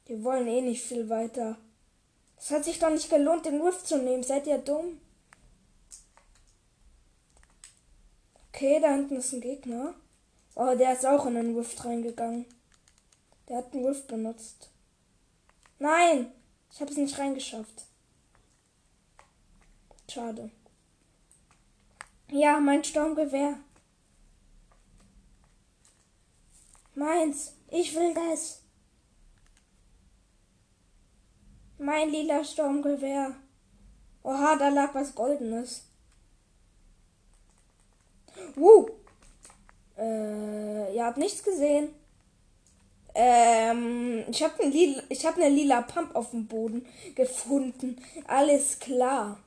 Die 0.08 0.24
wollen 0.24 0.48
eh 0.48 0.62
nicht 0.62 0.84
viel 0.84 1.10
weiter. 1.10 1.58
Es 2.38 2.52
hat 2.52 2.64
sich 2.66 2.80
doch 2.80 2.90
nicht 2.90 3.10
gelohnt, 3.10 3.46
den 3.46 3.62
Rift 3.62 3.88
zu 3.88 3.98
nehmen. 3.98 4.24
Seid 4.24 4.48
ihr 4.48 4.58
dumm? 4.60 5.00
Okay, 8.60 8.82
da 8.82 8.92
hinten 8.92 9.16
ist 9.16 9.32
ein 9.32 9.40
Gegner. 9.40 9.94
Oh, 10.54 10.76
der 10.76 10.92
ist 10.92 11.06
auch 11.06 11.26
in 11.28 11.36
den 11.36 11.56
Rift 11.56 11.86
reingegangen. 11.86 12.46
Der 13.48 13.60
hat 13.60 13.74
den 13.74 13.86
Rift 13.86 14.10
benutzt. 14.10 14.70
Nein! 15.78 16.34
Ich 16.70 16.82
habe 16.82 16.92
es 16.92 16.98
nicht 16.98 17.18
reingeschafft. 17.18 17.86
Schade. 20.10 20.52
Ja, 22.32 22.60
mein 22.60 22.84
Sturmgewehr. 22.84 23.60
Meins. 26.96 27.54
Ich 27.70 27.96
will 27.96 28.14
das. 28.14 28.62
Mein 31.78 32.10
lila 32.10 32.44
Sturmgewehr. 32.44 33.38
Oha, 34.22 34.58
da 34.58 34.68
lag 34.68 34.94
was 34.94 35.16
Goldenes. 35.16 35.89
Wuh. 38.56 38.90
Äh, 39.98 40.96
ihr 40.96 41.06
habt 41.06 41.18
nichts 41.18 41.44
gesehen. 41.44 41.90
Ähm, 43.16 44.24
ich 44.30 44.44
habe 44.44 44.64
ich 45.10 45.26
hab 45.26 45.36
eine 45.36 45.50
lila 45.50 45.82
Pump 45.82 46.16
auf 46.16 46.32
dem 46.32 46.48
Boden 46.48 46.86
gefunden. 47.16 48.02
Alles 48.28 48.80
klar. 48.80 49.40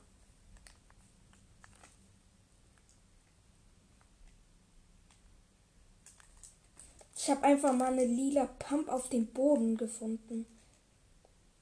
Ich 7.15 7.29
habe 7.29 7.43
einfach 7.43 7.71
mal 7.71 7.93
eine 7.93 8.05
lila 8.05 8.45
Pump 8.45 8.89
auf 8.89 9.07
dem 9.09 9.27
Boden 9.27 9.77
gefunden. 9.77 10.45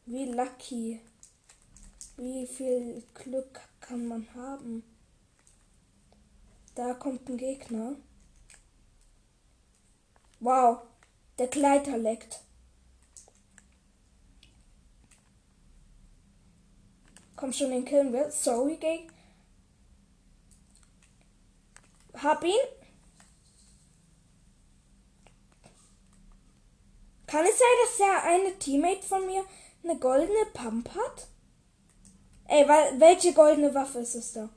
Wie 0.08 0.26
lucky. 0.26 1.00
Wie 2.18 2.48
viel 2.48 3.04
Glück 3.14 3.62
kann 3.80 4.08
man 4.08 4.28
haben? 4.34 4.84
Da 6.82 6.96
kommt 6.96 7.30
ein 7.30 7.38
Gegner. 7.38 7.96
Wow, 10.40 10.80
der 11.38 11.46
Gleiter 11.46 11.96
leckt. 11.96 12.42
Komm 17.36 17.54
schon, 17.54 17.70
den 17.70 17.86
killen 17.86 18.12
wir. 18.12 18.32
Sorry, 18.32 18.78
Gay. 18.78 19.08
Hab 22.16 22.44
ihn. 22.44 22.50
Kann 27.28 27.46
es 27.46 27.60
sein, 27.60 27.68
dass 27.86 27.98
der 27.98 28.24
eine 28.24 28.58
Teammate 28.58 29.04
von 29.04 29.28
mir 29.28 29.46
eine 29.84 30.00
goldene 30.00 30.48
Pump 30.52 30.90
hat? 30.96 31.28
Ey, 32.46 32.68
welche 32.68 33.34
goldene 33.34 33.72
Waffe 33.76 34.00
ist 34.00 34.16
es 34.16 34.34
da? 34.34 34.50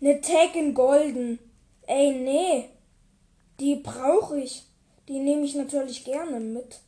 Tag 0.00 0.54
in 0.54 0.74
Golden. 0.74 1.38
Ey, 1.86 2.12
nee. 2.12 2.70
Die 3.58 3.76
brauche 3.76 4.38
ich. 4.38 4.64
Die 5.08 5.18
nehme 5.18 5.44
ich 5.44 5.54
natürlich 5.54 6.04
gerne 6.04 6.38
mit. 6.38 6.80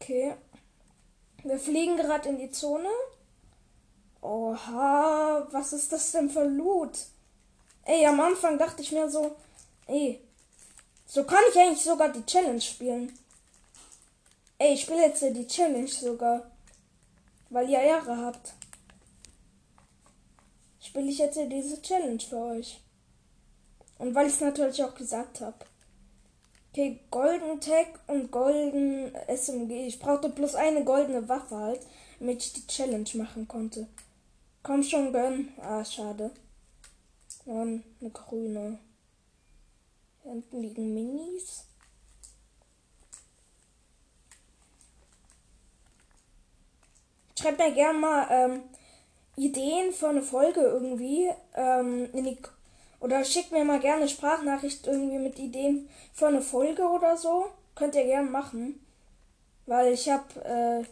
Okay. 0.00 0.34
Wir 1.44 1.58
fliegen 1.58 1.96
gerade 1.96 2.28
in 2.28 2.38
die 2.38 2.50
Zone. 2.50 2.88
Oha, 4.20 5.46
was 5.50 5.72
ist 5.72 5.92
das 5.92 6.12
denn 6.12 6.28
für 6.28 6.44
Loot? 6.44 6.98
Ey, 7.84 8.04
am 8.04 8.20
Anfang 8.20 8.58
dachte 8.58 8.82
ich 8.82 8.92
mir 8.92 9.08
so, 9.08 9.36
ey, 9.86 10.20
so 11.08 11.24
kann 11.24 11.42
ich 11.50 11.58
eigentlich 11.58 11.82
sogar 11.82 12.10
die 12.10 12.24
Challenge 12.26 12.60
spielen. 12.60 13.18
Ey, 14.58 14.74
ich 14.74 14.82
spiele 14.82 15.06
jetzt 15.06 15.22
die 15.22 15.46
Challenge 15.46 15.88
sogar. 15.88 16.50
Weil 17.48 17.70
ihr 17.70 17.80
Ehre 17.80 18.14
habt. 18.18 18.52
Spiele 20.80 21.08
ich 21.08 21.18
jetzt 21.18 21.38
diese 21.38 21.80
Challenge 21.80 22.20
für 22.20 22.36
euch. 22.36 22.80
Und 23.98 24.14
weil 24.14 24.26
ich 24.26 24.34
es 24.34 24.40
natürlich 24.40 24.84
auch 24.84 24.94
gesagt 24.94 25.40
habe. 25.40 25.56
Okay, 26.70 27.00
Golden 27.10 27.58
Tag 27.58 28.00
und 28.06 28.30
Golden 28.30 29.14
SMG. 29.28 29.86
Ich 29.86 29.98
brauchte 29.98 30.28
bloß 30.28 30.56
eine 30.56 30.84
goldene 30.84 31.26
Waffe 31.26 31.56
halt, 31.56 31.80
damit 32.18 32.44
ich 32.44 32.52
die 32.52 32.66
Challenge 32.66 33.08
machen 33.14 33.48
konnte. 33.48 33.88
Komm 34.62 34.82
schon, 34.82 35.10
gönn. 35.12 35.54
Ah, 35.58 35.82
schade. 35.84 36.30
Und 37.46 37.82
eine 38.00 38.10
grüne. 38.10 38.78
Hier 40.28 40.34
hinten 40.34 40.60
liegen 40.60 40.94
Minis. 40.94 41.64
Schreibt 47.38 47.58
mir 47.58 47.72
gerne 47.72 47.98
mal 47.98 48.26
ähm, 48.30 48.62
Ideen 49.36 49.92
für 49.92 50.08
eine 50.08 50.20
Folge 50.20 50.60
irgendwie 50.60 51.30
ähm, 51.54 52.10
in 52.12 52.24
die 52.24 52.38
oder 53.00 53.24
schickt 53.24 53.52
mir 53.52 53.64
mal 53.64 53.80
gerne 53.80 54.08
Sprachnachricht 54.08 54.86
irgendwie 54.86 55.18
mit 55.18 55.38
Ideen 55.38 55.88
für 56.12 56.26
eine 56.26 56.42
Folge 56.42 56.82
oder 56.82 57.16
so. 57.16 57.46
Könnt 57.74 57.94
ihr 57.94 58.04
gerne 58.04 58.28
machen. 58.28 58.84
Weil 59.64 59.94
ich 59.94 60.10
habe 60.10 60.44
äh, 60.44 60.84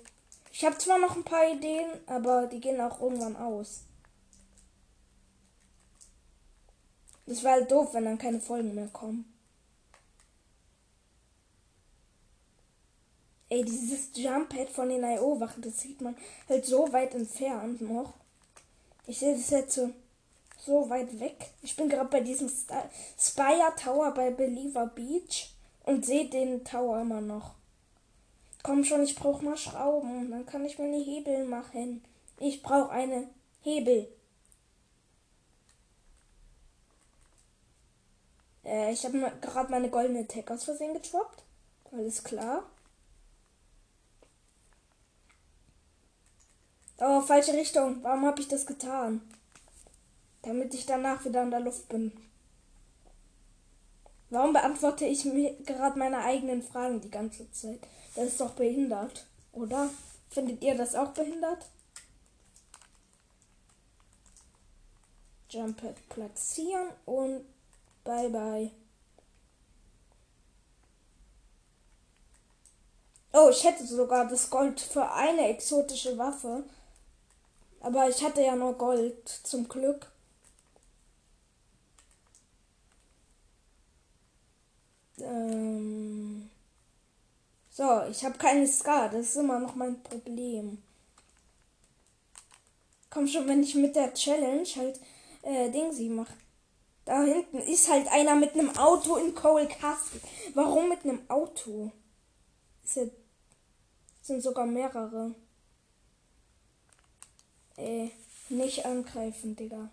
ich 0.51 0.65
habe 0.65 0.79
zwar 0.79 0.99
noch 0.99 1.15
ein 1.15 1.25
paar 1.25 1.47
Ideen, 1.53 1.91
aber 2.07 2.47
die 2.47 2.61
gehen 2.61 2.81
auch 2.81 3.03
irgendwann 3.03 3.37
aus. 3.37 3.86
Das 7.27 7.43
wäre 7.43 7.55
halt 7.55 7.71
doof, 7.71 7.93
wenn 7.93 8.05
dann 8.05 8.19
keine 8.19 8.41
Folgen 8.41 8.75
mehr 8.75 8.89
kommen. 8.89 9.33
Ey, 13.49 13.65
dieses 13.65 14.11
Jump-Pad 14.15 14.71
von 14.71 14.89
den 14.89 15.05
IO-Wachen, 15.05 15.63
das 15.63 15.81
sieht 15.81 16.01
man 16.01 16.17
halt 16.49 16.65
so 16.67 16.93
weit 16.93 17.15
entfernt 17.15 17.81
noch. 17.81 18.15
Ich 19.07 19.21
sehe 19.21 19.35
das 19.35 19.51
jetzt 19.51 19.75
so, 19.75 19.91
so 20.59 20.91
weit 20.91 21.21
weg. 21.21 21.51
Ich 21.63 21.77
bin 21.77 21.89
gerade 21.89 22.09
bei 22.09 22.21
diesem 22.21 22.49
Spire 22.49 23.73
Tower 23.81 24.13
bei 24.13 24.31
Believer 24.31 24.87
Beach 24.87 25.55
und 25.85 26.05
sehe 26.05 26.29
den 26.29 26.65
Tower 26.65 27.01
immer 27.01 27.21
noch. 27.21 27.55
Komm 28.65 28.83
schon, 28.83 29.05
ich 29.05 29.15
brauche 29.15 29.45
mal 29.45 29.57
Schrauben. 29.57 30.29
Dann 30.29 30.45
kann 30.45 30.65
ich 30.65 30.77
mir 30.77 30.87
eine 30.87 30.99
Hebel 30.99 31.45
machen. 31.45 32.03
Ich 32.41 32.63
brauche 32.63 32.91
eine 32.91 33.29
Hebel. 33.63 34.09
Äh, 38.67 38.93
ich 38.93 39.05
habe 39.05 39.33
gerade 39.41 39.71
meine 39.71 39.89
goldene 39.89 40.27
Tech 40.27 40.51
aus 40.51 40.65
Versehen 40.65 40.93
getroppt. 40.93 41.43
Alles 41.93 42.23
klar. 42.23 42.65
Oh, 46.99 47.21
falsche 47.21 47.53
Richtung. 47.53 48.03
Warum 48.03 48.27
habe 48.27 48.41
ich 48.41 48.49
das 48.49 48.67
getan? 48.67 49.21
Damit 50.43 50.75
ich 50.75 50.87
danach 50.87 51.25
wieder 51.25 51.43
in 51.43 51.51
der 51.51 51.61
Luft 51.61 51.89
bin. 51.89 52.13
Warum 54.31 54.53
beantworte 54.53 55.05
ich 55.05 55.25
mir 55.25 55.55
gerade 55.65 55.99
meine 55.99 56.19
eigenen 56.19 56.63
Fragen 56.63 57.01
die 57.01 57.11
ganze 57.11 57.51
Zeit? 57.53 57.81
Das 58.17 58.27
ist 58.27 58.41
doch 58.41 58.51
behindert, 58.51 59.27
oder? 59.53 59.89
Findet 60.31 60.63
ihr 60.63 60.75
das 60.75 60.95
auch 60.95 61.11
behindert? 61.11 61.67
Jumppad 65.51 65.97
platzieren 66.09 66.89
und 67.05 67.45
bye 68.07 68.29
bye. 68.31 68.71
Oh, 73.33 73.51
ich 73.51 73.65
hätte 73.65 73.87
sogar 73.87 74.27
das 74.27 74.49
Gold 74.49 74.81
für 74.81 75.13
eine 75.13 75.49
exotische 75.49 76.17
Waffe. 76.17 76.65
Aber 77.81 78.09
ich 78.09 78.23
hatte 78.25 78.43
ja 78.43 78.57
nur 78.57 78.75
Gold, 78.79 79.29
zum 79.29 79.69
Glück. 79.69 80.11
Ähm 85.19 86.51
so, 87.71 88.03
ich 88.11 88.25
habe 88.25 88.39
keine 88.39 88.67
Ska, 88.67 89.09
das 89.09 89.27
ist 89.27 89.37
immer 89.37 89.59
noch 89.61 89.75
mein 89.75 90.03
Problem. 90.03 90.83
Komm 93.11 93.29
schon, 93.29 93.47
wenn 93.49 93.63
ich 93.63 93.75
mit 93.75 93.95
der 93.97 94.15
Challenge 94.15 94.67
halt 94.77 95.01
äh, 95.43 95.71
Ding 95.71 95.93
sie 95.93 96.09
mache. 96.09 96.33
Da 97.07 97.23
hinten 97.23 97.59
ist 97.61 97.89
halt 97.89 98.09
einer 98.09 98.35
mit 98.35 98.53
einem 98.55 98.77
Auto 98.77 99.17
in 99.17 99.35
Cole 99.35 99.69
Castle. 99.69 100.21
Warum 100.55 100.89
mit 100.91 101.05
einem 101.05 101.21
Auto? 101.31 101.93
Ist 102.85 102.97
ja 102.97 103.05
sind 104.27 104.43
sogar 104.43 104.67
mehrere. 104.67 105.35
Ey, 107.77 108.11
nicht 108.49 108.85
angreifen, 108.85 109.55
Digga. 109.55 109.89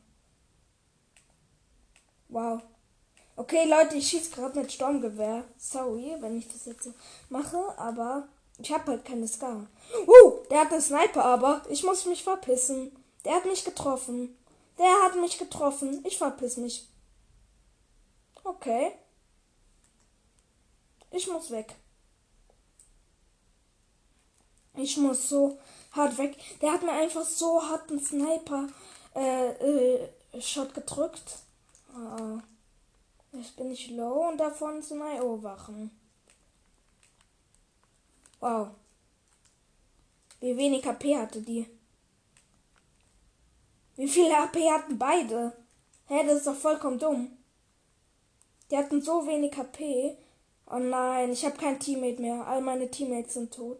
Wow. 2.30 2.62
Okay, 3.36 3.66
Leute, 3.66 3.96
ich 3.96 4.08
schieße 4.08 4.32
gerade 4.32 4.60
mit 4.60 4.72
Sturmgewehr. 4.72 5.44
Sorry, 5.58 6.16
wenn 6.20 6.38
ich 6.38 6.48
das 6.48 6.66
jetzt 6.66 6.84
so 6.84 6.94
mache, 7.30 7.78
aber 7.78 8.28
ich 8.58 8.72
habe 8.72 8.92
halt 8.92 9.06
keine 9.06 9.28
Ska. 9.28 9.68
Uh, 10.08 10.32
der 10.50 10.62
hat 10.62 10.72
einen 10.72 10.82
Sniper, 10.82 11.26
aber 11.26 11.62
ich 11.70 11.84
muss 11.84 12.06
mich 12.06 12.24
verpissen. 12.24 12.92
Der 13.26 13.36
hat 13.36 13.46
mich 13.46 13.64
getroffen. 13.64 14.36
Der 14.80 15.04
hat 15.04 15.16
mich 15.16 15.38
getroffen. 15.38 16.04
Ich 16.08 16.18
verpiss 16.18 16.58
mich. 16.58 16.88
Okay. 18.44 18.94
Ich 21.12 21.28
muss 21.28 21.52
weg. 21.52 21.76
Ich 24.76 24.98
muss 24.98 25.30
so 25.30 25.60
hart 25.92 26.18
weg. 26.18 26.36
Der 26.62 26.74
hat 26.74 26.82
mir 26.82 26.92
einfach 26.92 27.26
so 27.26 27.62
hart 27.62 27.90
einen 27.90 28.04
Sniper 28.04 28.68
äh, 29.16 29.50
äh, 29.50 30.10
Shot 30.42 30.74
gedrückt. 30.74 31.38
Oh. 31.96 32.40
Jetzt 33.34 33.56
bin 33.56 33.72
ich 33.72 33.90
low 33.92 34.30
und 34.30 34.38
davon 34.38 34.82
sind 34.82 35.02
IO 35.02 35.42
wachen. 35.42 35.92
Wow. 38.40 38.70
Wie 40.40 40.58
wenig 40.58 40.86
HP 40.86 41.18
hatte 41.18 41.42
die? 41.42 41.68
Wie 43.96 44.08
viele 44.08 44.38
HP 44.38 44.70
hatten 44.70 44.98
beide? 44.98 45.54
Hä, 46.08 46.26
das 46.28 46.40
ist 46.40 46.48
doch 46.48 46.56
vollkommen 46.56 47.00
dumm. 47.00 47.38
Die 48.74 48.78
hatten 48.80 49.04
so 49.04 49.28
wenig 49.28 49.56
HP. 49.56 50.18
Oh 50.66 50.80
nein, 50.80 51.32
ich 51.32 51.46
habe 51.46 51.56
kein 51.58 51.80
Teammate 51.80 52.20
mehr. 52.20 52.48
All 52.48 52.60
meine 52.60 52.90
Teammates 52.90 53.36
sind 53.36 53.54
tot. 53.54 53.78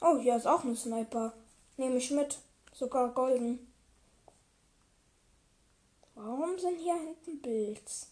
Oh, 0.00 0.18
hier 0.18 0.34
ist 0.34 0.48
auch 0.48 0.64
ein 0.64 0.74
Sniper. 0.74 1.32
Nehme 1.76 1.98
ich 1.98 2.10
mit. 2.10 2.40
Sogar 2.72 3.10
golden. 3.10 3.72
Warum 6.16 6.58
sind 6.58 6.80
hier 6.80 6.96
hinten 6.96 7.40
Bilds? 7.40 8.08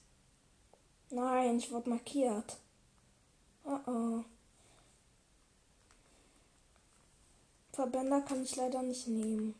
Nein, 1.10 1.58
ich 1.58 1.72
wurde 1.72 1.90
markiert. 1.90 2.56
Oh 3.64 3.80
oh. 3.88 4.24
Verbänder 7.72 8.20
kann 8.20 8.44
ich 8.44 8.54
leider 8.54 8.82
nicht 8.82 9.08
nehmen. 9.08 9.56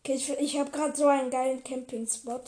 Okay, 0.00 0.14
ich, 0.14 0.28
ich 0.28 0.58
habe 0.58 0.72
gerade 0.72 0.96
so 0.96 1.06
einen 1.06 1.30
geilen 1.30 1.62
Camping-Spot. 1.62 2.42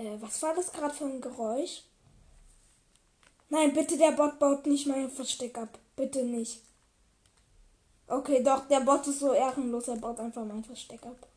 Äh, 0.00 0.16
was 0.20 0.40
war 0.42 0.54
das 0.54 0.72
gerade 0.72 0.94
für 0.94 1.04
ein 1.04 1.20
Geräusch? 1.20 1.82
Nein, 3.50 3.74
bitte, 3.74 3.98
der 3.98 4.12
Bot 4.12 4.38
baut 4.38 4.66
nicht 4.66 4.86
mein 4.86 5.10
Versteck 5.10 5.58
ab. 5.58 5.78
Bitte 5.94 6.22
nicht. 6.24 6.62
Okay, 8.06 8.42
doch, 8.42 8.66
der 8.68 8.80
Bot 8.80 9.06
ist 9.06 9.20
so 9.20 9.32
ehrenlos. 9.34 9.88
Er 9.88 9.96
baut 9.96 10.18
einfach 10.18 10.44
mein 10.44 10.64
Versteck 10.64 11.04
ab. 11.04 11.28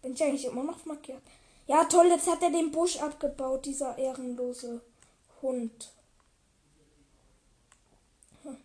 Bin 0.00 0.14
ich 0.14 0.22
eigentlich 0.22 0.46
immer 0.46 0.64
noch 0.64 0.84
markiert? 0.86 1.22
Ja, 1.66 1.84
toll, 1.84 2.06
jetzt 2.06 2.26
hat 2.26 2.42
er 2.42 2.50
den 2.50 2.72
Busch 2.72 2.96
abgebaut, 2.96 3.66
dieser 3.66 3.98
ehrenlose 3.98 4.80
Hund. 5.42 5.92
Hm. 8.42 8.56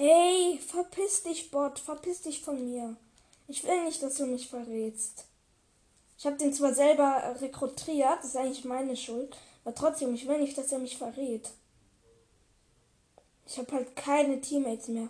Hey, 0.00 0.60
verpiss 0.64 1.24
dich, 1.24 1.50
Bot. 1.50 1.80
Verpiss 1.80 2.22
dich 2.22 2.40
von 2.40 2.64
mir. 2.64 2.94
Ich 3.48 3.64
will 3.64 3.82
nicht, 3.82 4.00
dass 4.00 4.14
du 4.14 4.26
mich 4.26 4.48
verrätst. 4.48 5.24
Ich 6.16 6.24
habe 6.24 6.36
den 6.36 6.54
zwar 6.54 6.72
selber 6.72 7.34
rekrutiert, 7.40 8.18
das 8.20 8.26
ist 8.26 8.36
eigentlich 8.36 8.64
meine 8.64 8.96
Schuld, 8.96 9.36
aber 9.64 9.74
trotzdem, 9.74 10.14
ich 10.14 10.28
will 10.28 10.38
nicht, 10.38 10.56
dass 10.56 10.70
er 10.70 10.78
mich 10.78 10.96
verrät. 10.96 11.50
Ich 13.44 13.58
habe 13.58 13.72
halt 13.72 13.96
keine 13.96 14.40
Teammates 14.40 14.86
mehr. 14.86 15.08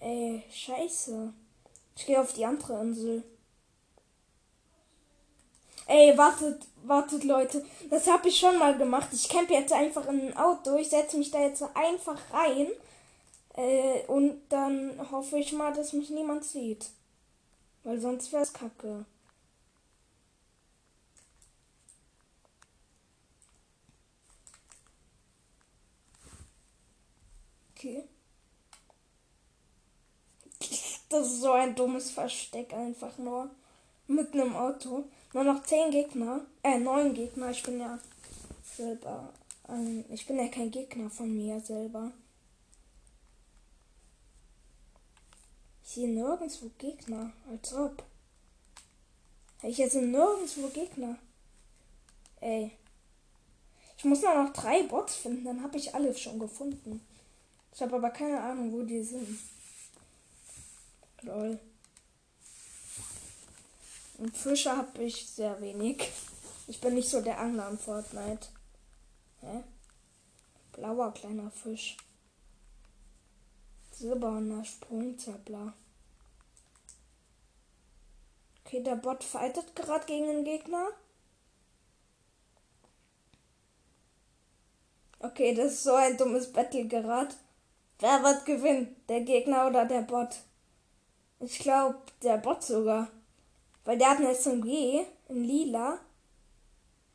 Ey, 0.00 0.42
scheiße. 0.52 1.32
Ich 1.96 2.04
gehe 2.04 2.20
auf 2.20 2.34
die 2.34 2.44
andere 2.44 2.78
Insel. 2.78 3.22
Ey, 5.86 6.18
wartet, 6.18 6.62
wartet, 6.84 7.24
Leute. 7.24 7.64
Das 7.88 8.06
habe 8.06 8.28
ich 8.28 8.38
schon 8.38 8.58
mal 8.58 8.76
gemacht. 8.76 9.08
Ich 9.12 9.30
campe 9.30 9.54
jetzt 9.54 9.72
einfach 9.72 10.06
in 10.08 10.28
ein 10.28 10.36
Auto. 10.36 10.76
Ich 10.76 10.90
setze 10.90 11.16
mich 11.16 11.30
da 11.30 11.40
jetzt 11.40 11.62
einfach 11.74 12.18
rein. 12.34 12.68
Äh, 13.54 14.04
und 14.06 14.40
dann 14.48 15.10
hoffe 15.10 15.38
ich 15.38 15.52
mal, 15.52 15.72
dass 15.72 15.92
mich 15.92 16.10
niemand 16.10 16.44
sieht. 16.44 16.90
Weil 17.84 18.00
sonst 18.00 18.32
wäre 18.32 18.42
es 18.42 18.52
kacke. 18.52 19.04
Okay. 27.76 28.04
Das 31.08 31.26
ist 31.26 31.40
so 31.42 31.52
ein 31.52 31.74
dummes 31.74 32.10
Versteck 32.10 32.72
einfach 32.72 33.18
nur. 33.18 33.50
Mitten 34.06 34.38
im 34.38 34.56
Auto. 34.56 35.04
Nur 35.34 35.44
noch 35.44 35.62
zehn 35.64 35.90
Gegner. 35.90 36.40
Äh, 36.62 36.78
neun 36.78 37.12
Gegner. 37.12 37.50
Ich 37.50 37.62
bin 37.62 37.80
ja 37.80 37.98
selber. 38.62 39.28
Ähm, 39.68 40.04
ich 40.08 40.26
bin 40.26 40.38
ja 40.38 40.48
kein 40.48 40.70
Gegner 40.70 41.10
von 41.10 41.34
mir 41.36 41.60
selber. 41.60 42.12
Sehe 45.92 46.08
nirgendwo 46.08 46.70
Gegner. 46.78 47.32
Als 47.50 47.74
ob. 47.74 48.02
Ich 49.62 49.76
jetzt 49.76 49.94
nirgendwo 49.94 50.68
Gegner. 50.68 51.18
Ey. 52.40 52.72
Ich 53.98 54.04
muss 54.04 54.22
nur 54.22 54.42
noch 54.42 54.52
drei 54.54 54.84
Bots 54.84 55.16
finden, 55.16 55.44
dann 55.44 55.62
habe 55.62 55.76
ich 55.76 55.94
alle 55.94 56.16
schon 56.16 56.38
gefunden. 56.38 57.06
Ich 57.74 57.82
habe 57.82 57.96
aber 57.96 58.10
keine 58.10 58.40
Ahnung, 58.40 58.72
wo 58.72 58.82
die 58.82 59.02
sind. 59.02 59.38
Lol. 61.20 61.60
Und 64.18 64.36
Fische 64.36 64.74
habe 64.74 65.04
ich 65.04 65.28
sehr 65.28 65.60
wenig. 65.60 66.10
Ich 66.68 66.80
bin 66.80 66.94
nicht 66.94 67.10
so 67.10 67.20
der 67.20 67.38
Angler 67.38 67.68
in 67.70 67.78
Fortnite. 67.78 68.48
Hä? 69.40 69.62
Blauer 70.72 71.12
kleiner 71.12 71.50
Fisch. 71.50 71.98
Silberner 73.92 74.64
Sprungzeppler. 74.64 75.74
Okay, 78.72 78.82
der 78.82 78.96
Bot 78.96 79.22
fightet 79.22 79.76
gerade 79.76 80.06
gegen 80.06 80.28
den 80.28 80.44
Gegner. 80.44 80.88
Okay, 85.18 85.54
das 85.54 85.74
ist 85.74 85.82
so 85.82 85.92
ein 85.92 86.16
dummes 86.16 86.50
Battle 86.50 86.86
gerade. 86.86 87.34
Wer 87.98 88.22
wird 88.22 88.46
gewinnen? 88.46 88.96
Der 89.10 89.20
Gegner 89.20 89.66
oder 89.66 89.84
der 89.84 90.00
Bot? 90.00 90.36
Ich 91.40 91.58
glaube, 91.58 91.98
der 92.22 92.38
Bot 92.38 92.62
sogar. 92.62 93.08
Weil 93.84 93.98
der 93.98 94.08
hat 94.08 94.20
eine 94.20 94.34
SMG 94.34 95.04
in 95.28 95.44
lila. 95.44 95.98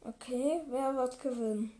Okay, 0.01 0.61
wer 0.67 0.95
wird 0.95 1.19
gewinnen? 1.19 1.71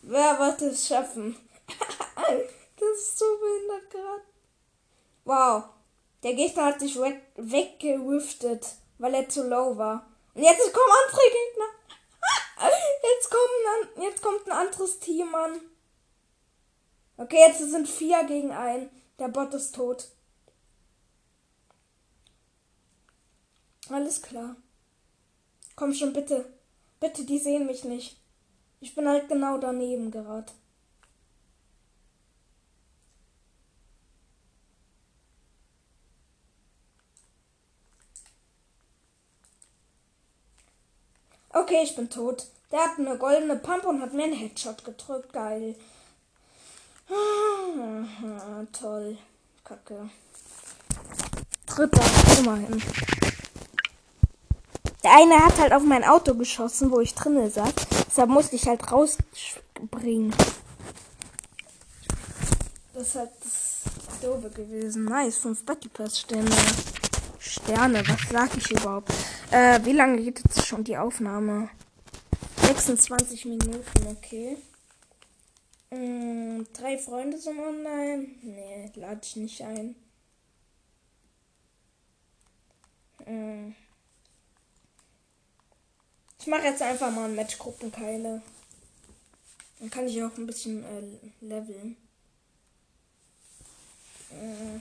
Wer 0.00 0.38
wird 0.38 0.62
es 0.62 0.88
schaffen? 0.88 1.36
das 2.16 2.98
ist 2.98 3.18
so 3.18 3.26
behindert 3.38 3.90
gerade. 3.90 4.22
Wow. 5.26 5.64
Der 6.22 6.32
Gegner 6.32 6.64
hat 6.64 6.80
sich 6.80 6.98
weggewiftet, 7.36 8.76
weil 9.02 9.14
er 9.14 9.28
zu 9.28 9.42
low 9.42 9.76
war. 9.76 10.06
Und 10.32 10.42
jetzt 10.42 10.72
kommen 10.72 10.92
andere 11.04 11.20
Gegner. 11.22 11.66
Jetzt 14.00 14.22
kommt 14.22 14.46
ein 14.46 14.52
anderes 14.52 15.00
Team 15.00 15.34
an. 15.34 15.60
Okay, 17.16 17.38
jetzt 17.38 17.58
sind 17.58 17.88
vier 17.88 18.22
gegen 18.24 18.52
ein. 18.52 18.88
Der 19.18 19.28
Bot 19.28 19.52
ist 19.54 19.74
tot. 19.74 20.08
Alles 23.88 24.22
klar. 24.22 24.56
Komm 25.74 25.92
schon, 25.92 26.12
bitte. 26.12 26.52
Bitte, 27.00 27.24
die 27.24 27.38
sehen 27.38 27.66
mich 27.66 27.84
nicht. 27.84 28.20
Ich 28.80 28.94
bin 28.94 29.08
halt 29.08 29.28
genau 29.28 29.58
daneben 29.58 30.10
gerade. 30.10 30.52
Okay, 41.54 41.82
ich 41.82 41.94
bin 41.94 42.08
tot. 42.08 42.46
Der 42.70 42.80
hat 42.80 42.98
eine 42.98 43.18
goldene 43.18 43.56
Pump 43.56 43.84
und 43.84 44.00
hat 44.00 44.14
mir 44.14 44.24
einen 44.24 44.32
Headshot 44.32 44.84
gedrückt. 44.84 45.32
Geil. 45.32 45.74
Ah, 47.10 48.64
toll. 48.72 49.18
Kacke. 49.62 50.08
Dritter, 51.66 52.02
immerhin. 52.38 52.82
Der 55.04 55.16
eine 55.16 55.44
hat 55.44 55.58
halt 55.58 55.72
auf 55.72 55.82
mein 55.82 56.04
Auto 56.04 56.34
geschossen, 56.34 56.90
wo 56.90 57.00
ich 57.00 57.14
drinnen 57.14 57.50
saß. 57.50 57.74
Deshalb 58.06 58.30
musste 58.30 58.56
ich 58.56 58.66
halt 58.66 58.90
rausspringen. 58.90 60.34
Das 62.94 63.08
ist 63.08 63.14
halt 63.16 63.30
das 63.42 63.80
Doofe 64.22 64.48
gewesen. 64.50 65.04
Nice, 65.04 65.38
5 65.38 65.66
Battle 65.66 65.90
Pass 65.90 66.20
Sterne. 66.20 66.50
Sterne, 67.38 68.02
was 68.08 68.20
sag 68.30 68.56
ich 68.56 68.70
überhaupt? 68.70 69.12
Äh, 69.52 69.84
wie 69.84 69.92
lange 69.92 70.22
geht 70.22 70.38
jetzt 70.38 70.66
schon 70.66 70.82
die 70.82 70.96
Aufnahme? 70.96 71.68
26 72.62 73.44
Minuten, 73.44 74.06
okay. 74.06 74.56
Ähm, 75.90 76.66
drei 76.72 76.96
Freunde 76.96 77.36
sind 77.36 77.58
online. 77.60 78.28
Nee, 78.40 78.90
lade 78.94 79.20
ich 79.22 79.36
nicht 79.36 79.60
ein. 79.60 79.94
Ähm, 83.26 83.74
ich 86.40 86.46
mache 86.46 86.62
jetzt 86.62 86.80
einfach 86.80 87.10
mal 87.10 87.28
Matchgruppenkeile. 87.28 88.40
Dann 89.80 89.90
kann 89.90 90.06
ich 90.06 90.22
auch 90.22 90.34
ein 90.38 90.46
bisschen 90.46 90.82
äh, 90.82 91.44
leveln. 91.44 91.98
Äh. 94.30 94.80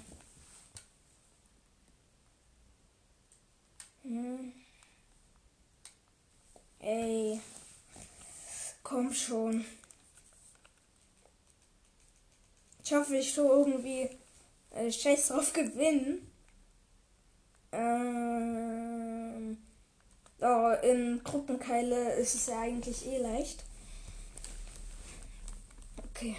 Hm. 4.03 4.60
Ey. 6.81 7.39
Komm 8.81 9.13
schon. 9.13 9.63
Ich 12.83 12.91
hoffe, 12.91 13.15
ich 13.15 13.35
tue 13.35 13.47
irgendwie 13.47 14.09
äh, 14.71 14.91
Scheiß 14.91 15.27
drauf 15.27 15.53
gewinnen. 15.53 16.27
Ähm, 17.71 19.57
oh, 20.41 20.71
in 20.81 21.21
Gruppenkeile 21.23 22.15
ist 22.15 22.33
es 22.35 22.47
ja 22.47 22.59
eigentlich 22.59 23.05
eh 23.05 23.19
leicht. 23.19 23.63
Okay. 26.09 26.35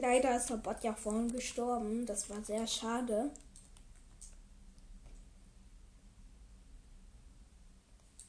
Leider 0.00 0.34
ist 0.34 0.48
der 0.48 0.56
Bot 0.56 0.82
ja 0.82 0.94
vorhin 0.94 1.30
gestorben. 1.30 2.06
Das 2.06 2.30
war 2.30 2.42
sehr 2.42 2.66
schade. 2.66 3.30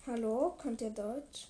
Hallo, 0.06 0.58
könnt 0.62 0.82
ihr 0.82 0.90
Deutsch? 0.90 1.48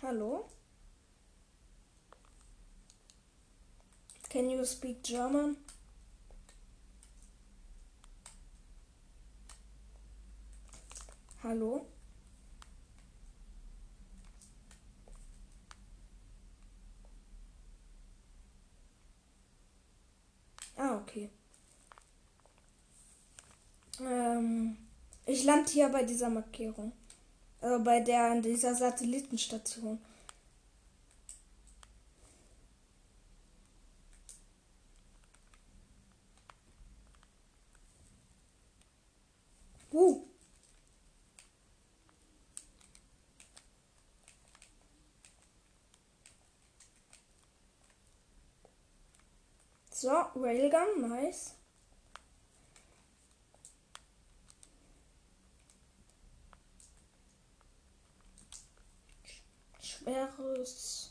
Hallo? 0.00 0.48
Can 4.30 4.50
you 4.50 4.64
speak 4.64 5.02
German? 5.02 5.56
Hallo? 11.42 11.86
Ah, 20.76 20.96
okay. 20.96 21.30
Ähm, 24.00 24.76
ich 25.44 25.46
lande 25.46 25.70
hier 25.70 25.90
bei 25.90 26.02
dieser 26.04 26.30
Markierung. 26.30 26.92
Also 27.60 27.84
bei 27.84 28.00
der 28.00 28.30
an 28.30 28.40
dieser 28.40 28.74
Satellitenstation. 28.74 29.98
Uh. 39.92 40.22
So, 49.92 50.08
Railgun, 50.36 51.08
nice. 51.08 51.54
Schweres. 60.04 61.10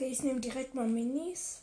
Okay, 0.00 0.12
ich 0.12 0.22
nehme 0.22 0.40
direkt 0.40 0.74
mal 0.74 0.88
Minis. 0.88 1.60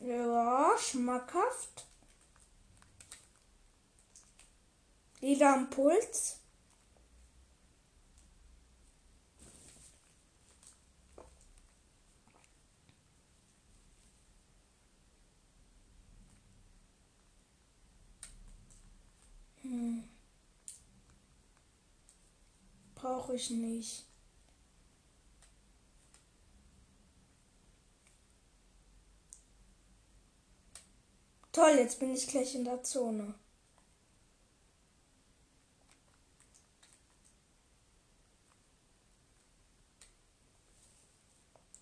Ja, 0.00 0.69
schmackhaft. 0.80 1.86
Lila 5.20 5.54
Impuls. 5.54 6.38
Hm. 19.62 20.04
Brauche 22.94 23.34
ich 23.34 23.50
nicht. 23.50 24.09
Toll, 31.52 31.76
jetzt 31.78 31.98
bin 31.98 32.14
ich 32.14 32.28
gleich 32.28 32.54
in 32.54 32.64
der 32.64 32.82
Zone. 32.82 33.34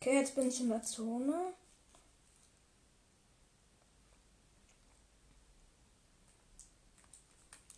Okay, 0.00 0.14
jetzt 0.14 0.34
bin 0.34 0.48
ich 0.48 0.60
in 0.60 0.68
der 0.70 0.82
Zone. 0.82 1.52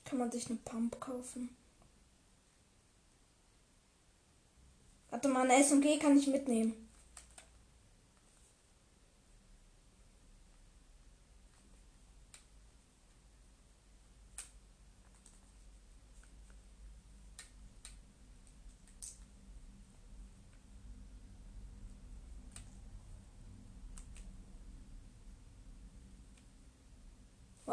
Kann 0.05 0.19
man 0.19 0.31
sich 0.31 0.47
eine 0.49 0.59
Pump 0.59 1.01
kaufen? 1.01 1.49
Warte 5.11 5.29
mal, 5.29 5.51
eine 5.51 5.65
SMG 5.65 5.99
kann 5.99 6.17
ich 6.17 6.29
mitnehmen. 6.29 6.90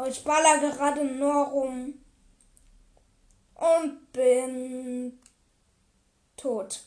Ich 0.08 0.24
baller 0.24 0.58
gerade 0.58 1.04
nur 1.04 1.46
rum. 1.46 1.94
Und 3.54 4.12
bin 4.12 5.18
tot. 6.36 6.80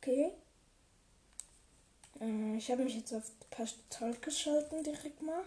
Okay. 0.00 0.32
Äh, 2.20 2.56
ich 2.56 2.70
habe 2.70 2.84
mich 2.84 2.94
jetzt 2.94 3.14
auf 3.14 3.30
Pastol 3.50 4.14
geschalten 4.20 4.84
direkt 4.84 5.22
mal. 5.22 5.44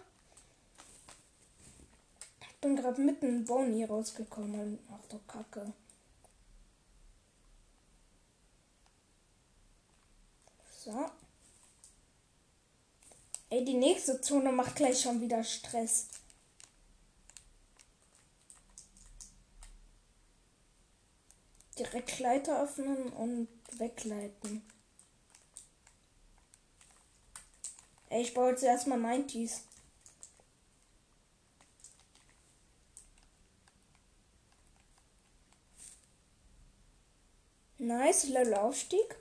Ich 2.40 2.56
bin 2.60 2.74
gerade 2.74 3.00
mitten 3.00 3.26
in 3.28 3.44
Boni 3.44 3.84
rausgekommen. 3.84 4.80
Ach 4.90 5.06
du 5.08 5.20
Kacke. 5.28 5.72
So. 10.84 11.10
Ey, 13.50 13.64
die 13.64 13.74
nächste 13.74 14.20
Zone 14.20 14.52
macht 14.52 14.76
gleich 14.76 15.00
schon 15.00 15.20
wieder 15.22 15.42
Stress. 15.42 16.08
Direkt 21.78 22.18
Leiter 22.18 22.62
öffnen 22.62 23.10
und 23.12 23.48
wegleiten. 23.78 24.62
Ey, 28.10 28.22
ich 28.22 28.34
baue 28.34 28.50
jetzt 28.50 28.62
erstmal 28.62 28.98
90s. 28.98 29.60
Nice, 37.78 38.24
Level 38.24 38.54
Aufstieg. 38.54 39.16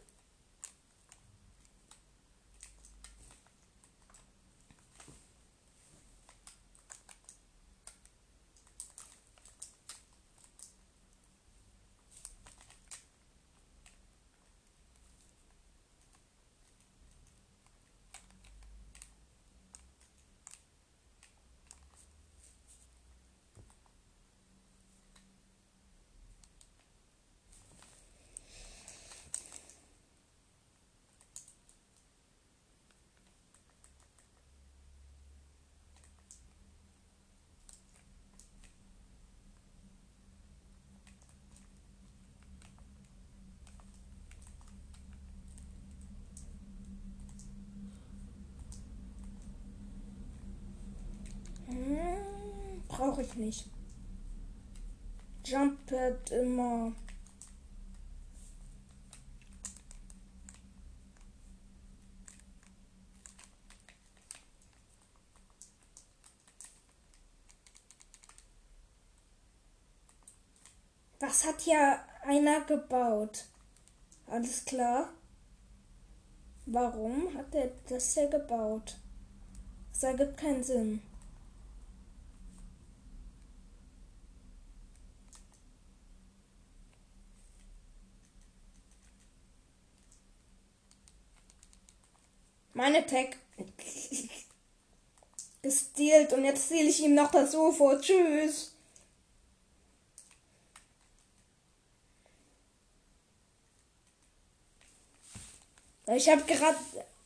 Brauche 53.17 53.25
ich 53.25 53.36
nicht. 53.36 53.65
Jumppad 55.43 56.30
immer. 56.32 56.91
Was 71.19 71.45
hat 71.45 71.62
hier 71.62 71.99
einer 72.23 72.62
gebaut? 72.62 73.45
Alles 74.27 74.63
klar. 74.65 75.10
Warum 76.67 77.36
hat 77.36 77.56
er 77.56 77.71
das 77.89 78.13
hier 78.13 78.27
gebaut? 78.27 78.97
Das 79.91 80.03
ergibt 80.03 80.38
keinen 80.38 80.63
Sinn. 80.63 81.01
Meine 92.78 93.04
Tag 93.08 93.38
gestealt 95.63 96.32
und 96.34 96.46
jetzt 96.46 96.68
stehle 96.68 96.90
ich 96.90 97.04
ihm 97.04 97.16
noch 97.16 97.32
das 97.32 97.56
UFO. 97.56 97.98
Tschüss. 98.00 98.72
Ich 106.06 106.30
habe 106.30 106.44
gerade 106.44 106.78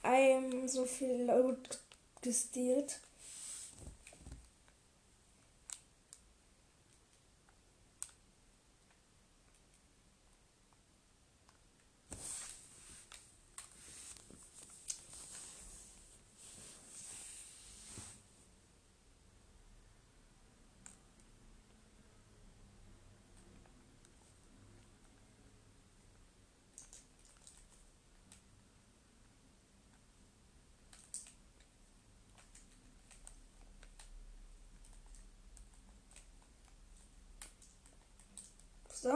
ein 0.04 0.70
so 0.70 0.86
viel 0.86 1.24
Loot 1.24 1.80
gestealt. 2.22 3.02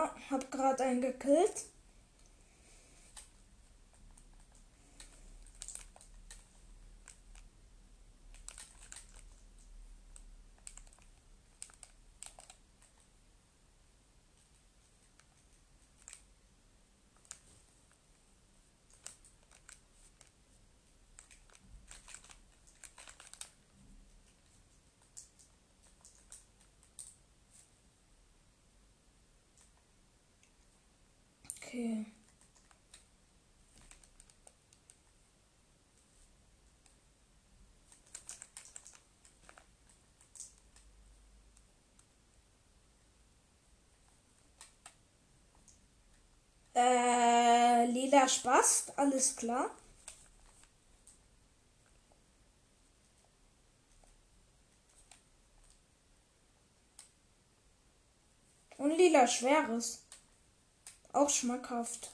So, 0.06 0.12
hab 0.30 0.52
gerade 0.52 0.84
einen 0.84 1.02
gekillt. 1.02 1.66
Okay. 31.76 32.06
Lila 48.16 48.30
Spaß, 48.30 48.94
alles 48.96 49.36
klar. 49.36 49.70
Und 58.78 58.92
lila 58.92 59.28
Schweres. 59.28 60.06
Auch 61.12 61.30
schmackhaft. 61.30 62.14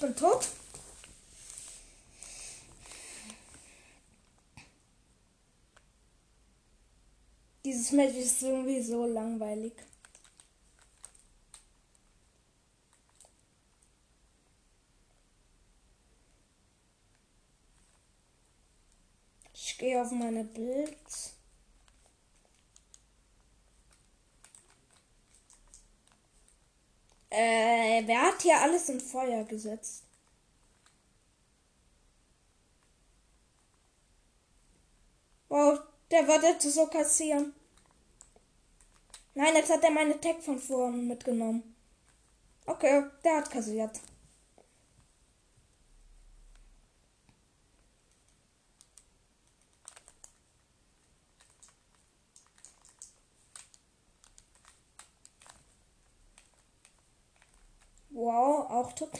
Bin 0.00 0.16
tot. 0.16 0.48
Dieses 7.62 7.92
Match 7.92 8.14
ist 8.16 8.42
irgendwie 8.42 8.80
so 8.80 9.04
langweilig. 9.04 9.74
Ich 19.52 19.76
gehe 19.76 20.00
auf 20.00 20.10
meine 20.12 20.44
Builds. 20.44 21.39
Äh, 27.30 28.02
wer 28.06 28.22
hat 28.22 28.42
hier 28.42 28.60
alles 28.60 28.88
in 28.88 29.00
Feuer 29.00 29.44
gesetzt? 29.44 30.04
Wow, 35.48 35.80
der 36.10 36.26
wird 36.26 36.42
jetzt 36.42 36.74
so 36.74 36.86
kassieren. 36.86 37.54
Nein, 39.34 39.54
jetzt 39.54 39.70
hat 39.70 39.82
er 39.84 39.90
meine 39.90 40.20
Tech 40.20 40.36
von 40.40 40.58
vorn 40.58 41.06
mitgenommen. 41.06 41.74
Okay, 42.66 43.04
der 43.24 43.36
hat 43.36 43.50
kassiert. 43.50 44.00
Wow, 58.22 58.70
auch 58.70 58.92
tot. 58.92 59.12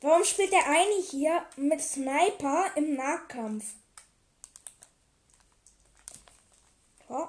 Warum 0.00 0.24
spielt 0.24 0.52
der 0.52 0.66
eine 0.66 1.02
hier 1.02 1.44
mit 1.56 1.82
Sniper 1.82 2.74
im 2.76 2.94
Nahkampf? 2.94 3.74
Oh. 7.10 7.28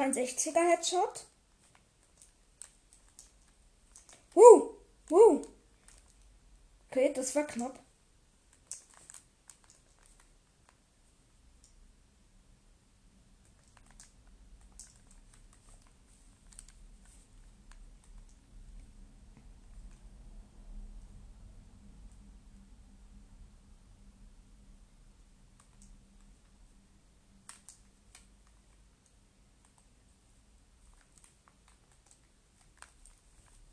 63er 0.00 0.70
Headshot. 0.70 1.26
Uh, 4.34 4.70
uh. 5.10 5.42
Okay, 6.90 7.12
das 7.12 7.34
war 7.36 7.44
knapp. 7.44 7.78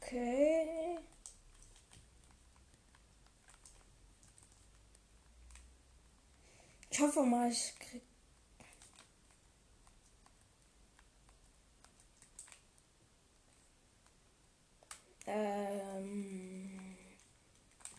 Okay. 0.08 0.98
Mal, 7.48 7.54
ich 7.54 7.74
krieg. 7.80 8.02
Ähm. 15.26 16.98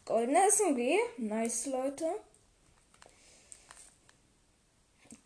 Goldene 0.04 0.48
SMG. 0.50 0.98
Nice, 1.16 1.66
Leute. 1.66 2.06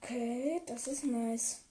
Okay, 0.03 0.61
das 0.67 0.87
ist 0.87 1.05
nice. 1.05 1.63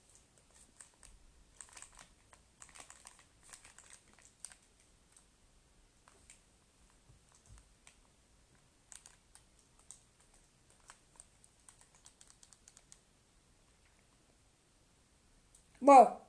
Wow. 15.91 16.21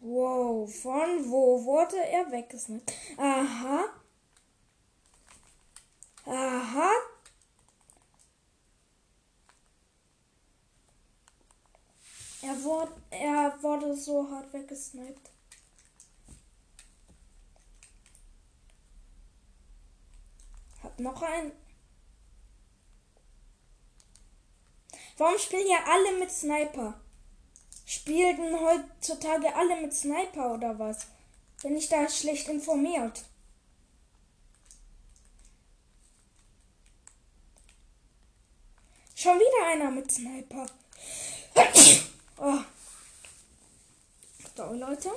Wow, 0.00 0.66
von 0.66 1.30
wo 1.30 1.62
wurde 1.62 1.98
er 1.98 2.30
weggesnippt? 2.32 2.90
Aha. 3.18 3.84
Aha. 6.24 6.90
Er 12.40 12.62
wurde, 12.62 12.92
er 13.10 13.62
wurde 13.62 13.94
so 13.94 14.26
hart 14.30 14.50
weggesniped. 14.54 15.30
Hab 20.82 20.98
noch 20.98 21.20
ein. 21.20 21.52
Warum 25.18 25.38
spielen 25.38 25.68
ja 25.68 25.84
alle 25.84 26.18
mit 26.18 26.30
Sniper? 26.30 26.98
Spielten 27.88 28.54
heutzutage 28.60 29.54
alle 29.56 29.80
mit 29.80 29.94
Sniper 29.94 30.52
oder 30.52 30.78
was? 30.78 31.06
Bin 31.62 31.74
ich 31.74 31.88
da 31.88 32.06
schlecht 32.06 32.46
informiert? 32.48 33.24
Schon 39.14 39.38
wieder 39.38 39.68
einer 39.68 39.90
mit 39.90 40.12
Sniper. 40.12 40.66
Oh. 42.40 42.60
So, 44.54 44.72
Leute. 44.74 45.10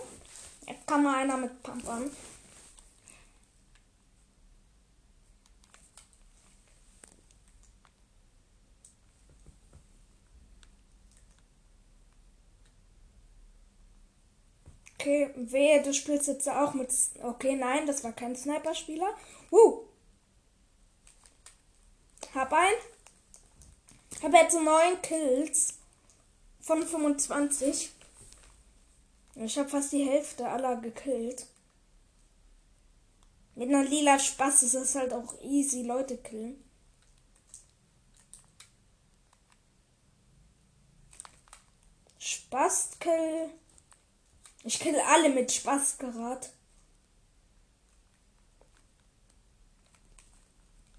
Jetzt 0.66 0.88
kann 0.88 1.04
mal 1.04 1.20
einer 1.22 1.38
mit 1.38 1.62
Pumpern. 1.62 2.10
Okay, 15.02 15.32
wehe, 15.36 15.82
du 15.82 15.96
spielst 15.96 16.28
jetzt 16.28 16.48
auch 16.48 16.76
mit. 16.76 16.94
Okay, 17.24 17.56
nein, 17.56 17.88
das 17.88 18.04
war 18.04 18.12
kein 18.12 18.36
Sniper-Spieler. 18.36 19.18
Uh. 19.50 19.80
Hab 22.36 22.54
ein. 22.54 22.74
Hab 24.22 24.32
jetzt 24.32 24.54
neun 24.54 25.02
Kills 25.02 25.80
von 26.60 26.86
25. 26.86 27.92
Ich 29.38 29.58
habe 29.58 29.70
fast 29.70 29.92
die 29.92 30.08
Hälfte 30.08 30.48
aller 30.48 30.76
gekillt. 30.76 31.48
Mit 33.56 33.70
einer 33.70 33.84
lila 33.84 34.20
Spaß 34.20 34.62
ist 34.62 34.76
es 34.76 34.94
halt 34.94 35.14
auch 35.14 35.42
easy, 35.42 35.82
Leute 35.82 36.18
killen. 36.20 36.64
Spastkill. 42.20 43.61
Ich 44.64 44.80
kill 44.80 45.00
alle 45.00 45.30
mit 45.30 45.52
Spaß 45.52 45.98
gerade. 45.98 46.48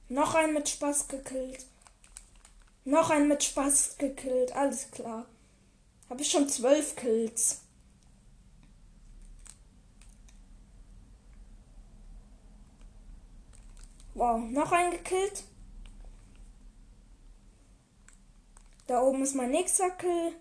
Noch 0.09 0.35
ein 0.35 0.53
mit 0.53 0.69
Spaß 0.69 1.09
gekillt. 1.09 1.65
Noch 2.85 3.11
ein 3.11 3.29
mit 3.29 3.43
Spaß 3.45 3.97
gekillt. 3.99 4.53
Alles 4.53 4.91
klar. 4.91 5.27
Habe 6.11 6.23
ich 6.23 6.31
schon 6.31 6.49
zwölf 6.49 6.97
Kills. 6.97 7.63
Wow, 14.15 14.43
noch 14.51 14.73
ein 14.73 14.91
gekillt. 14.91 15.45
Da 18.87 19.01
oben 19.01 19.23
ist 19.23 19.35
mein 19.35 19.51
nächster 19.51 19.91
Kill. 19.93 20.35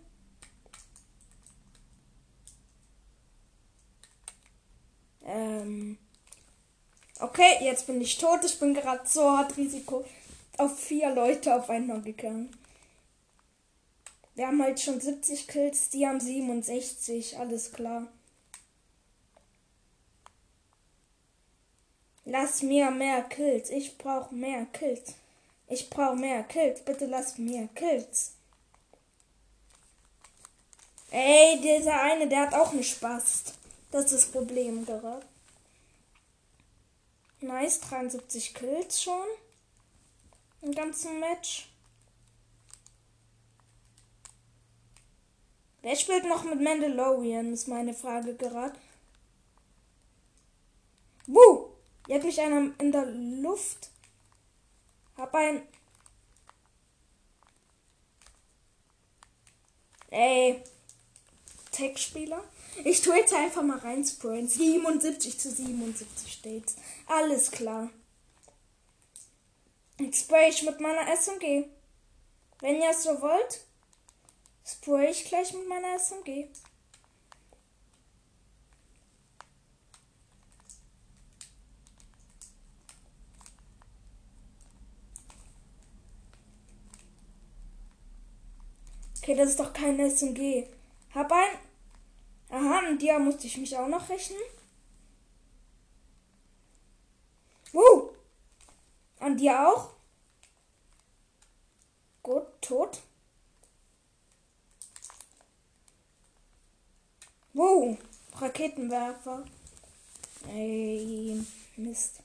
Ähm. 5.26 5.98
Okay, 7.20 7.58
jetzt 7.62 7.86
bin 7.88 8.02
ich 8.02 8.18
tot. 8.18 8.44
Ich 8.44 8.60
bin 8.60 8.74
gerade 8.74 9.08
so 9.08 9.30
hart 9.30 9.56
Risiko 9.58 10.04
auf 10.58 10.80
vier 10.80 11.14
Leute 11.14 11.56
auf 11.56 11.70
einmal 11.70 12.02
gegangen. 12.02 12.56
Wir 14.36 14.48
haben 14.48 14.62
halt 14.64 14.80
schon 14.80 15.00
70 15.00 15.48
Kills, 15.48 15.90
die 15.90 16.08
haben 16.08 16.20
67, 16.20 17.38
alles 17.38 17.72
klar. 17.72 18.08
Lass 22.26 22.62
mir 22.62 22.92
mehr 22.92 23.24
Kills. 23.24 23.70
Ich 23.70 23.98
brauche 23.98 24.34
mehr 24.34 24.66
Kills. 24.68 25.16
Ich 25.68 25.90
brauche 25.90 26.16
mehr 26.16 26.44
Kills. 26.44 26.82
Bitte 26.82 27.06
lasst 27.06 27.40
mir 27.40 27.68
Kills. 27.76 28.34
Ey, 31.10 31.60
dieser 31.60 32.02
eine, 32.02 32.28
der 32.28 32.42
hat 32.42 32.54
auch 32.54 32.72
einen 32.72 32.84
Spaß. 32.84 33.44
Das 33.92 34.06
ist 34.06 34.14
das 34.14 34.32
Problem 34.32 34.86
gerade. 34.86 35.26
Nice, 37.42 37.82
73 37.82 38.54
Kills 38.54 39.04
schon. 39.04 39.28
Im 40.62 40.74
ganzen 40.74 41.20
Match. 41.20 41.68
Wer 45.82 45.96
spielt 45.96 46.26
noch 46.26 46.44
mit 46.44 46.62
Mandalorian, 46.62 47.54
ist 47.54 47.68
meine 47.68 47.94
Frage 47.94 48.36
gerade. 48.36 48.80
Wuh! 51.26 51.70
Hier 52.06 52.16
hat 52.16 52.24
mich 52.24 52.40
einer 52.40 52.72
in 52.80 52.92
der 52.92 53.06
Luft. 53.06 53.90
Hab 55.18 55.34
ein. 55.34 55.64
Ey. 60.10 60.64
Tech-Spieler. 61.72 62.44
Ich 62.84 63.02
tue 63.02 63.16
jetzt 63.18 63.34
einfach 63.34 63.62
mal 63.62 63.78
rein 63.78 64.04
sprayen. 64.04 64.48
77 64.48 65.40
zu 65.40 65.52
77 65.52 66.34
steht's. 66.34 66.76
Alles 67.06 67.52
klar. 67.52 67.90
Jetzt 70.00 70.22
spray 70.22 70.50
ich 70.50 70.64
mit 70.64 70.80
meiner 70.80 71.08
SMG. 71.12 71.66
Wenn 72.60 72.82
ihr 72.82 72.90
es 72.90 73.04
so 73.04 73.22
wollt, 73.22 73.62
spray 74.66 75.12
ich 75.12 75.26
gleich 75.26 75.54
mit 75.54 75.68
meiner 75.68 75.96
SMG. 75.96 76.48
Okay, 89.22 89.36
das 89.36 89.52
ist 89.52 89.60
doch 89.60 89.72
kein 89.72 90.00
SMG. 90.00 90.68
Hab 91.14 91.32
ein. 91.32 91.71
Aha, 92.52 92.80
an 92.80 92.98
dir 92.98 93.18
musste 93.18 93.48
ich 93.48 93.58
mich 93.58 93.76
auch 93.78 93.88
noch 93.88 94.10
rechnen. 94.10 94.42
Wuh! 97.72 98.10
An 99.20 99.38
dir 99.38 99.68
auch? 99.68 99.92
Gut, 102.22 102.44
tot. 102.60 103.02
Wow, 107.54 107.98
Raketenwerfer. 108.36 109.46
Ey, 110.50 111.42
Mist. 111.78 112.20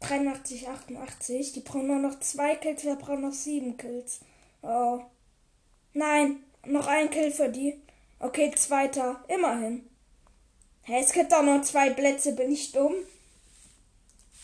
83, 0.00 0.68
88. 0.68 1.52
Die 1.52 1.60
brauchen 1.60 1.88
nur 1.88 1.98
noch 1.98 2.20
zwei 2.20 2.54
Kills, 2.54 2.84
wir 2.84 2.96
brauchen 2.96 3.22
noch 3.22 3.32
sieben 3.32 3.76
Kills. 3.76 4.20
Oh. 4.62 5.00
Nein, 5.92 6.44
noch 6.66 6.86
ein 6.86 7.10
Kill 7.10 7.32
für 7.32 7.48
die. 7.48 7.80
Okay, 8.22 8.52
zweiter. 8.54 9.24
Immerhin. 9.28 9.88
Hä, 10.82 11.00
es 11.00 11.12
gibt 11.12 11.32
doch 11.32 11.42
noch 11.42 11.62
zwei 11.62 11.88
Plätze. 11.88 12.32
Bin 12.34 12.52
ich 12.52 12.70
dumm? 12.70 12.94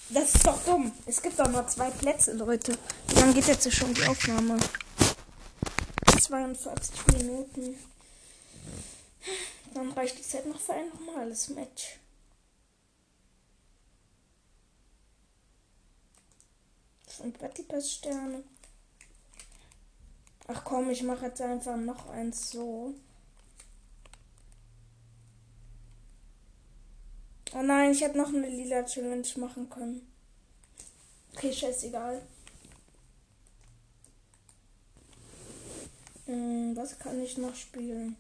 Das 0.09 0.35
ist 0.35 0.47
doch 0.47 0.63
dumm. 0.65 0.93
Es 1.05 1.21
gibt 1.21 1.39
doch 1.39 1.49
noch 1.49 1.67
zwei 1.67 1.91
Plätze, 1.91 2.33
Leute. 2.33 2.79
Wie 3.09 3.15
lange 3.17 3.35
geht 3.35 3.49
jetzt 3.49 3.71
schon 3.71 3.93
die 3.93 4.07
Aufnahme? 4.07 4.59
42 6.19 7.07
Minuten. 7.19 7.77
Dann 9.75 9.93
reicht 9.93 10.19
die 10.19 10.23
Zeit 10.23 10.47
noch 10.47 10.59
für 10.59 10.73
ein 10.73 10.89
normales 10.89 11.51
Match. 11.51 11.99
Sind 17.09 17.39
Battle 17.39 17.65
Pass 17.65 17.93
Sterne. 17.93 18.43
Ach 20.49 20.65
komm, 20.65 20.89
ich 20.89 21.03
mache 21.03 21.27
jetzt 21.27 21.43
einfach 21.43 21.77
noch 21.77 22.09
eins 22.09 22.51
so. 22.51 22.95
Oh 27.55 27.63
nein, 27.63 27.93
ich 27.93 28.03
hätte 28.03 28.19
noch 28.19 28.29
eine 28.29 28.49
lila 28.49 28.85
Challenge 28.85 29.27
machen 29.37 29.71
können. 29.71 30.07
Okay, 31.35 31.53
scheißegal. 31.53 32.23
Hm, 36.27 36.77
was 36.77 36.99
kann 36.99 37.23
ich 37.23 37.39
noch 37.39 37.55
spielen? 37.55 38.17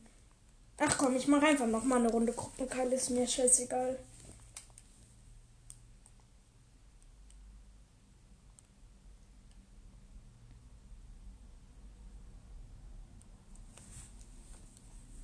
Ach 0.78 0.96
komm, 0.98 1.16
ich 1.16 1.26
mache 1.26 1.46
einfach 1.46 1.66
noch 1.66 1.84
mal 1.84 1.98
eine 1.98 2.10
Runde 2.10 2.32
Gruppenkall, 2.32 2.92
ist 2.92 3.10
mir 3.10 3.26
scheißegal. 3.26 3.98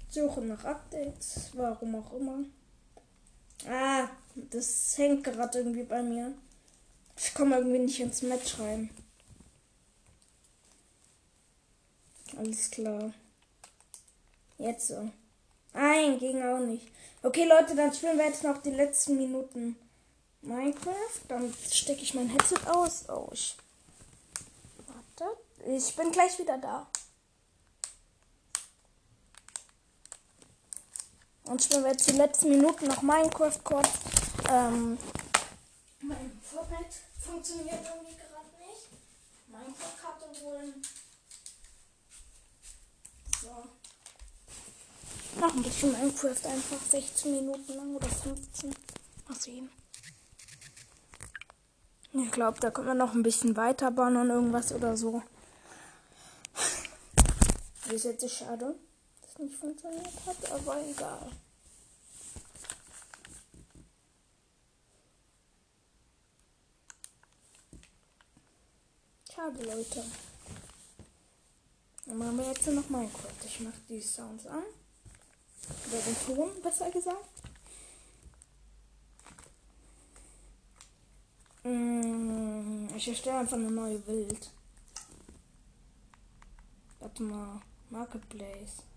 Suche 0.08 0.40
nach 0.42 0.64
Updates, 0.64 1.50
warum 1.54 1.94
auch 1.94 2.12
immer. 2.14 2.44
Ah, 3.68 4.08
das 4.34 4.96
hängt 4.96 5.24
gerade 5.24 5.58
irgendwie 5.58 5.84
bei 5.84 6.02
mir. 6.02 6.34
Ich 7.16 7.34
komme 7.34 7.56
irgendwie 7.56 7.78
nicht 7.78 8.00
ins 8.00 8.22
Match 8.22 8.58
rein. 8.58 8.90
Alles 12.36 12.70
klar. 12.70 13.12
Jetzt 14.58 14.88
so. 14.88 15.10
Nein, 15.74 16.18
ging 16.18 16.42
auch 16.42 16.60
nicht. 16.60 16.88
Okay, 17.22 17.44
Leute, 17.44 17.74
dann 17.74 17.92
spielen 17.92 18.18
wir 18.18 18.26
jetzt 18.26 18.42
noch 18.42 18.58
die 18.58 18.70
letzten 18.70 19.16
Minuten 19.16 19.76
Minecraft. 20.40 21.20
Dann 21.28 21.52
stecke 21.70 22.02
ich 22.02 22.14
mein 22.14 22.28
Headset 22.28 22.66
aus. 22.66 23.08
Oh, 23.08 23.28
ich. 23.32 23.56
Warte. 24.86 25.36
Ich 25.66 25.94
bin 25.94 26.10
gleich 26.10 26.38
wieder 26.38 26.58
da. 26.58 26.86
Und 31.44 31.62
spielen 31.62 31.84
wir 31.84 31.90
jetzt 31.90 32.08
die 32.08 32.16
letzten 32.16 32.48
Minuten 32.50 32.86
noch 32.86 33.02
Minecraft 33.02 33.58
kurz. 33.64 33.88
Ähm, 34.48 34.96
mein 36.00 36.40
Fortnite 36.42 36.96
funktioniert 37.18 37.80
irgendwie 37.84 38.16
gerade 38.16 38.48
nicht. 38.58 38.88
Minecraft-Karte 39.48 40.26
holen. 40.44 40.82
So. 43.40 43.68
Noch 45.40 45.54
ein 45.54 45.62
bisschen 45.62 45.92
Minecraft 45.92 46.46
einfach 46.46 46.80
16 46.90 47.32
Minuten 47.32 47.74
lang 47.74 47.96
oder 47.96 48.08
15. 48.08 48.74
Mal 49.28 49.40
sehen. 49.40 49.70
Ich 52.12 52.30
glaube, 52.30 52.60
da 52.60 52.70
können 52.70 52.88
wir 52.88 52.94
noch 52.94 53.14
ein 53.14 53.22
bisschen 53.22 53.56
weiter 53.56 53.90
bauen 53.90 54.16
und 54.16 54.30
irgendwas 54.30 54.72
oder 54.72 54.96
so. 54.96 55.22
Das 57.84 57.92
ist 57.92 58.04
jetzt 58.04 58.30
schade 58.30 58.76
nicht 59.42 59.56
funktioniert 59.56 60.26
hat, 60.26 60.50
aber 60.50 60.88
egal. 60.88 61.30
Schade, 69.34 69.64
Leute. 69.64 70.04
Dann 72.06 72.18
machen 72.18 72.38
wir 72.38 72.46
jetzt 72.46 72.66
noch 72.68 72.88
Minecraft. 72.88 73.44
Ich 73.44 73.60
mache 73.60 73.80
die 73.88 74.00
Sounds 74.00 74.46
an. 74.46 74.64
Oder 75.88 76.00
den 76.00 76.16
Ton, 76.26 76.62
besser 76.62 76.90
gesagt. 76.90 77.42
Mm, 81.64 82.88
ich 82.96 83.08
erstelle 83.08 83.38
einfach 83.38 83.56
eine 83.56 83.70
neue 83.70 84.06
Welt. 84.06 84.50
Warte 86.98 87.22
mal. 87.22 87.62
Marketplace. 87.90 88.91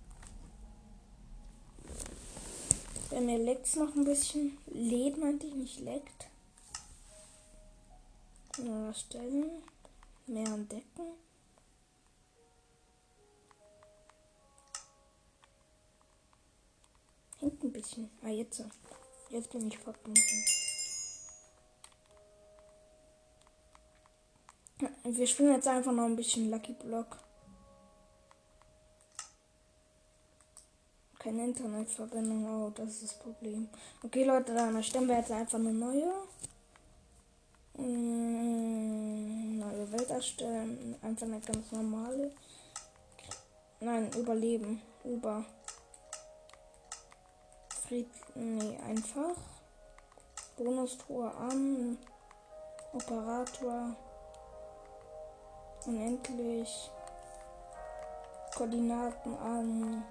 Bei 3.15 3.21
mir 3.21 3.37
leckt 3.37 3.65
es 3.65 3.77
noch 3.77 3.95
ein 3.95 4.03
bisschen. 4.03 4.57
Lädt 4.67 5.17
meinte 5.17 5.47
ich 5.47 5.53
nicht 5.53 5.79
leckt. 5.79 6.27
Mehr 8.57 8.93
stellen. 8.93 9.63
Mehr 10.27 10.47
entdecken. 10.47 11.13
Hängt 17.39 17.63
ein 17.63 17.71
bisschen. 17.71 18.09
Ah, 18.21 18.27
jetzt. 18.27 18.61
Jetzt 19.29 19.49
bin 19.49 19.69
ich 19.69 19.77
verbunden. 19.77 20.43
Wir 25.05 25.27
spielen 25.27 25.53
jetzt 25.53 25.69
einfach 25.69 25.93
noch 25.93 26.03
ein 26.03 26.17
bisschen 26.17 26.51
Lucky 26.51 26.73
Block. 26.73 27.24
Keine 31.25 31.45
Internetverbindung. 31.45 32.45
Oh, 32.45 32.69
das 32.75 32.89
ist 32.89 33.03
das 33.03 33.13
Problem. 33.15 33.67
Okay, 34.03 34.25
Leute, 34.25 34.53
dann 34.53 34.75
erstellen 34.75 35.07
wir 35.07 35.17
jetzt 35.17 35.31
einfach 35.31 35.57
eine 35.57 35.73
neue. 35.73 36.13
Hm, 37.75 39.57
neue 39.57 39.91
Welt 39.91 40.11
erstellen. 40.11 40.95
Einfach 41.01 41.25
eine 41.25 41.39
ganz 41.39 41.71
normale. 41.71 42.31
Nein, 43.79 44.11
überleben. 44.13 44.83
Über. 45.03 45.43
Fried. 47.87 48.11
Nee, 48.35 48.77
einfach. 48.87 49.35
Bonus-Tor 50.57 51.35
an. 51.37 51.97
Operator. 52.93 53.95
Unendlich. 55.87 56.91
Koordinaten 58.55 59.35
an. 59.37 60.03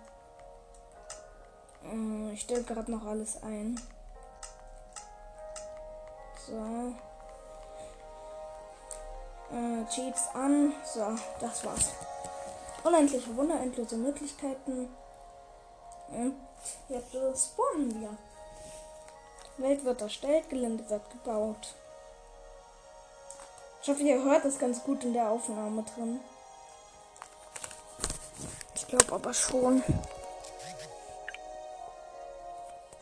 Äh, 1.85 2.33
ich 2.33 2.43
stelle 2.43 2.63
gerade 2.63 2.91
noch 2.91 3.05
alles 3.07 3.43
ein. 3.43 3.81
So. 6.47 6.95
Äh, 9.55 9.85
Cheats 9.91 10.35
an. 10.35 10.73
So, 10.85 11.07
das 11.41 11.65
war's. 11.65 11.91
Unendliche 12.83 13.35
Wunder, 13.37 13.61
endlose 13.61 13.97
Möglichkeiten. 13.97 14.89
Und 16.09 16.35
jetzt 16.89 17.13
spawnen 17.13 18.01
wir. 18.01 18.17
Welt 19.57 19.85
wird 19.85 20.01
erstellt, 20.01 20.51
Gelände 20.51 20.89
wird 20.91 21.09
gebaut. 21.11 21.75
Ich 23.83 23.89
hoffe, 23.89 24.03
ihr 24.03 24.23
hört 24.23 24.45
das 24.45 24.59
ganz 24.59 24.83
gut 24.83 25.05
in 25.05 25.13
der 25.13 25.29
Aufnahme 25.29 25.85
drin. 25.95 26.21
Ich 28.75 28.89
glaube 28.89 29.13
aber 29.13 29.33
schon. 29.33 29.83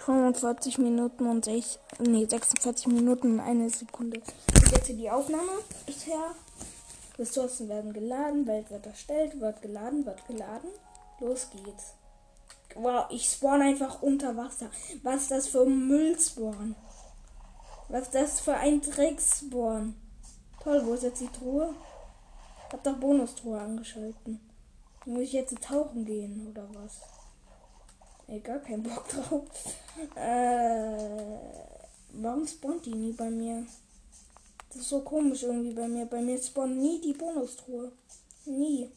45 0.05 0.78
Minuten 0.78 1.26
und 1.26 1.44
6, 1.44 1.78
nee, 2.00 2.26
46 2.26 2.88
Minuten 2.88 3.34
und 3.34 3.40
eine 3.40 3.70
Sekunde. 3.70 4.20
Und 4.55 4.72
jetzt 4.72 4.86
hier 4.86 4.96
die 4.96 5.11
Aufnahme 5.11 5.53
bisher. 5.86 6.34
Ressourcen 7.18 7.68
werden 7.68 7.92
geladen, 7.92 8.46
Welt 8.46 8.70
wird 8.70 8.86
erstellt, 8.86 9.40
wird 9.40 9.62
geladen, 9.62 10.05
wird 10.05 10.26
geladen. 10.26 10.70
Los 11.20 11.48
geht's. 11.50 11.94
Wow, 12.74 13.05
ich 13.11 13.28
spawn 13.28 13.62
einfach 13.62 14.03
unter 14.03 14.36
Wasser. 14.36 14.70
Was 15.05 15.22
ist 15.22 15.30
das 15.30 15.48
für 15.48 15.62
ein 15.62 15.86
Müllspawn? 15.86 16.74
Was 17.88 18.03
ist 18.03 18.14
das 18.14 18.40
für 18.40 18.55
ein 18.55 18.80
Dreckspawn? 18.80 19.94
Toll, 20.62 20.82
wo 20.84 20.94
ist 20.94 21.05
jetzt 21.05 21.20
die 21.20 21.28
Truhe? 21.28 21.74
Hab 22.72 22.82
doch 22.82 22.96
Bonustruhe 22.96 23.61
angeschalten. 23.61 24.40
Muss 25.05 25.22
ich 25.22 25.32
jetzt 25.34 25.62
tauchen 25.62 26.05
gehen 26.05 26.48
oder 26.50 26.66
was? 26.74 27.03
Ey, 28.32 28.40
gar 28.40 28.60
keinen 28.60 28.82
Bock 28.82 29.06
drauf. 29.08 29.42
Äh, 30.16 31.36
warum 32.12 32.46
spawnt 32.46 32.86
die 32.86 32.94
nie 32.94 33.12
bei 33.12 33.28
mir? 33.28 33.66
Das 34.70 34.78
ist 34.78 34.88
so 34.88 35.00
komisch 35.00 35.42
irgendwie 35.42 35.74
bei 35.74 35.86
mir. 35.86 36.06
Bei 36.06 36.22
mir 36.22 36.42
spawnt 36.42 36.78
nie 36.78 36.98
die 36.98 37.12
Bonustruhe. 37.12 37.92
Nie. 38.46 38.90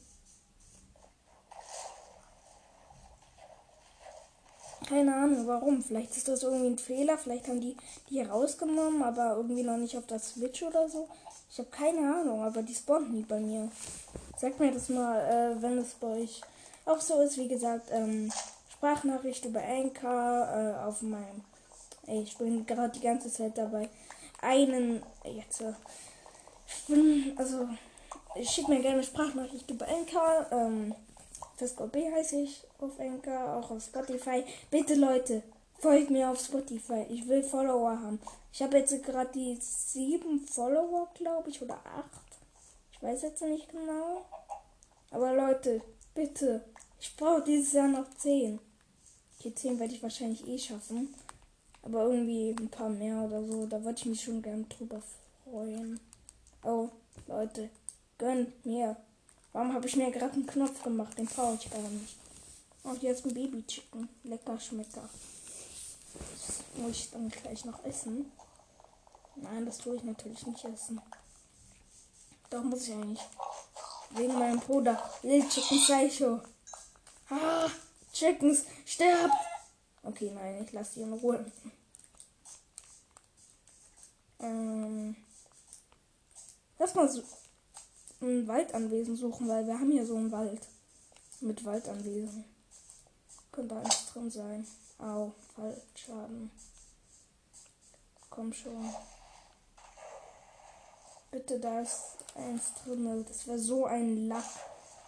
Keine 4.88 5.13
Ahnung 5.13 5.45
warum. 5.47 5.83
Vielleicht 5.83 6.15
ist 6.15 6.29
das 6.29 6.43
irgendwie 6.43 6.67
ein 6.67 6.77
Fehler. 6.77 7.17
Vielleicht 7.17 7.49
haben 7.49 7.59
die 7.59 7.75
die 8.09 8.21
rausgenommen, 8.21 9.03
aber 9.03 9.36
irgendwie 9.36 9.63
noch 9.63 9.75
nicht 9.75 9.97
auf 9.97 10.07
das 10.07 10.29
Switch 10.29 10.63
oder 10.63 10.88
so. 10.88 11.09
Ich 11.51 11.59
habe 11.59 11.69
keine 11.71 11.99
Ahnung, 11.99 12.41
aber 12.41 12.63
die 12.63 12.73
spawnt 12.73 13.11
nie 13.11 13.23
bei 13.23 13.41
mir. 13.41 13.69
Sagt 14.38 14.61
mir 14.61 14.71
das 14.71 14.88
mal, 14.88 15.19
äh, 15.19 15.61
wenn 15.61 15.77
es 15.79 15.93
bei 15.95 16.21
euch 16.21 16.39
auch 16.86 17.01
so 17.01 17.19
ist. 17.19 17.38
Wie 17.38 17.49
gesagt, 17.49 17.89
ähm, 17.91 18.31
Sprachnachricht 18.86 19.43
über 19.45 19.63
Anchor 19.63 20.47
äh, 20.79 20.86
auf 20.86 21.01
meinem. 21.01 21.43
Ich 22.05 22.38
bin 22.38 22.67
gerade 22.67 22.93
die 22.93 23.03
ganze 23.03 23.31
Zeit 23.31 23.57
dabei. 23.57 23.89
Einen. 24.43 25.01
Jetzt. 25.23 25.61
Äh. 25.61 25.73
Also. 27.36 27.67
Ich 28.36 28.51
schicke 28.51 28.69
mir 28.69 28.81
gerne 28.81 29.03
Sprachnachricht 29.03 29.71
über 29.71 29.88
Anchor. 29.88 30.45
Ähm, 30.51 30.93
Fisco 31.57 31.88
B 31.88 32.11
heiße 32.11 32.41
ich 32.41 32.63
auf 32.79 32.99
Anchor, 32.99 33.55
auch 33.55 33.71
auf 33.71 33.83
Spotify. 33.83 34.43
Bitte 34.69 34.93
Leute, 34.93 35.41
folgt 35.79 36.11
mir 36.11 36.29
auf 36.29 36.39
Spotify. 36.39 37.07
Ich 37.09 37.27
will 37.27 37.41
Follower 37.41 37.89
haben. 37.89 38.19
Ich 38.53 38.61
habe 38.61 38.77
jetzt 38.77 39.03
gerade 39.03 39.31
die 39.33 39.57
sieben 39.59 40.41
Follower, 40.41 41.07
glaube 41.15 41.49
ich, 41.49 41.59
oder 41.59 41.79
acht. 41.86 42.21
Ich 42.91 43.01
weiß 43.01 43.23
jetzt 43.23 43.41
nicht 43.41 43.67
genau. 43.69 44.25
Aber 45.09 45.33
Leute, 45.33 45.81
bitte. 46.13 46.63
Ich 46.99 47.15
brauche 47.15 47.41
dieses 47.41 47.73
Jahr 47.73 47.88
noch 47.88 48.09
zehn. 48.17 48.59
Die 49.46 49.54
zehn 49.54 49.80
werde 49.80 49.93
ich 49.93 50.02
wahrscheinlich 50.02 50.46
eh 50.48 50.58
schaffen. 50.58 51.14
Aber 51.84 52.06
irgendwie 52.06 52.50
ein 52.50 52.70
paar 52.70 52.89
mehr 52.89 53.18
oder 53.22 53.46
so. 53.46 53.68
Da 53.68 53.84
würde 53.84 54.00
ich 54.00 54.06
mich 54.08 54.24
schon 54.24 54.41
gern 54.41 54.68
drüber 54.68 55.02
freuen. 55.43 56.00
Oh, 56.64 56.89
Leute, 57.28 57.70
gönnt 58.18 58.66
mir. 58.66 58.98
Warum 59.54 59.72
habe 59.72 59.88
ich 59.88 59.96
mir 59.96 60.10
gerade 60.10 60.34
einen 60.34 60.48
Knopf 60.48 60.82
gemacht? 60.82 61.16
Den 61.18 61.28
brauche 61.28 61.60
ich 61.62 61.70
gar 61.70 61.80
nicht. 61.80 62.18
Und 62.84 63.04
jetzt 63.04 63.24
ein 63.26 63.36
Baby-Chicken. 63.36 64.10
Lecker 64.24 64.60
Schmecker. 64.60 65.08
Das 66.14 66.82
muss 66.82 66.91
ich 66.91 67.12
dann 67.12 67.30
gleich 67.30 67.66
noch 67.66 67.86
essen. 67.86 68.32
Nein, 69.36 69.66
das 69.66 69.78
tue 69.78 69.98
ich 69.98 70.04
natürlich 70.04 70.46
nicht 70.48 70.66
essen. 70.66 71.00
Doch 72.50 72.64
muss 72.64 72.88
ich 72.88 72.93
eigentlich. 72.93 73.22
Wegen 74.10 74.39
meinem 74.39 74.60
Bruder. 74.60 75.00
Lil 75.22 75.48
Chicken 75.48 75.78
Psycho. 75.78 76.41
Ah, 77.30 77.70
Chickens, 78.16 78.63
sterbt! 78.86 79.36
Okay, 80.01 80.32
nein, 80.32 80.63
ich 80.63 80.72
lasse 80.72 80.93
sie 80.93 81.01
in 81.01 81.11
Ruhe. 81.11 81.51
Ähm. 84.39 85.18
Lass 86.80 86.95
mal 86.95 87.09
so 87.09 87.22
ein 88.22 88.47
Waldanwesen 88.47 89.18
suchen, 89.18 89.49
weil 89.49 89.68
wir 89.68 89.74
haben 89.78 89.91
hier 89.91 90.05
so 90.05 90.16
einen 90.16 90.32
Wald. 90.32 90.66
Mit 91.41 91.66
Waldanwesen. 91.66 92.45
Könnte 93.51 93.76
eins 93.76 94.05
drin 94.13 94.32
sein. 94.32 94.66
Au, 94.97 95.34
Fallschaden. 95.53 96.51
Komm 98.30 98.53
schon. 98.53 98.95
Bitte, 101.32 101.59
da 101.59 101.82
ist 101.82 102.16
eins 102.36 102.74
drin. 102.76 103.26
Das 103.28 103.45
wäre 103.45 103.59
so 103.59 103.84
ein 103.86 104.30
Lack. 104.30 104.45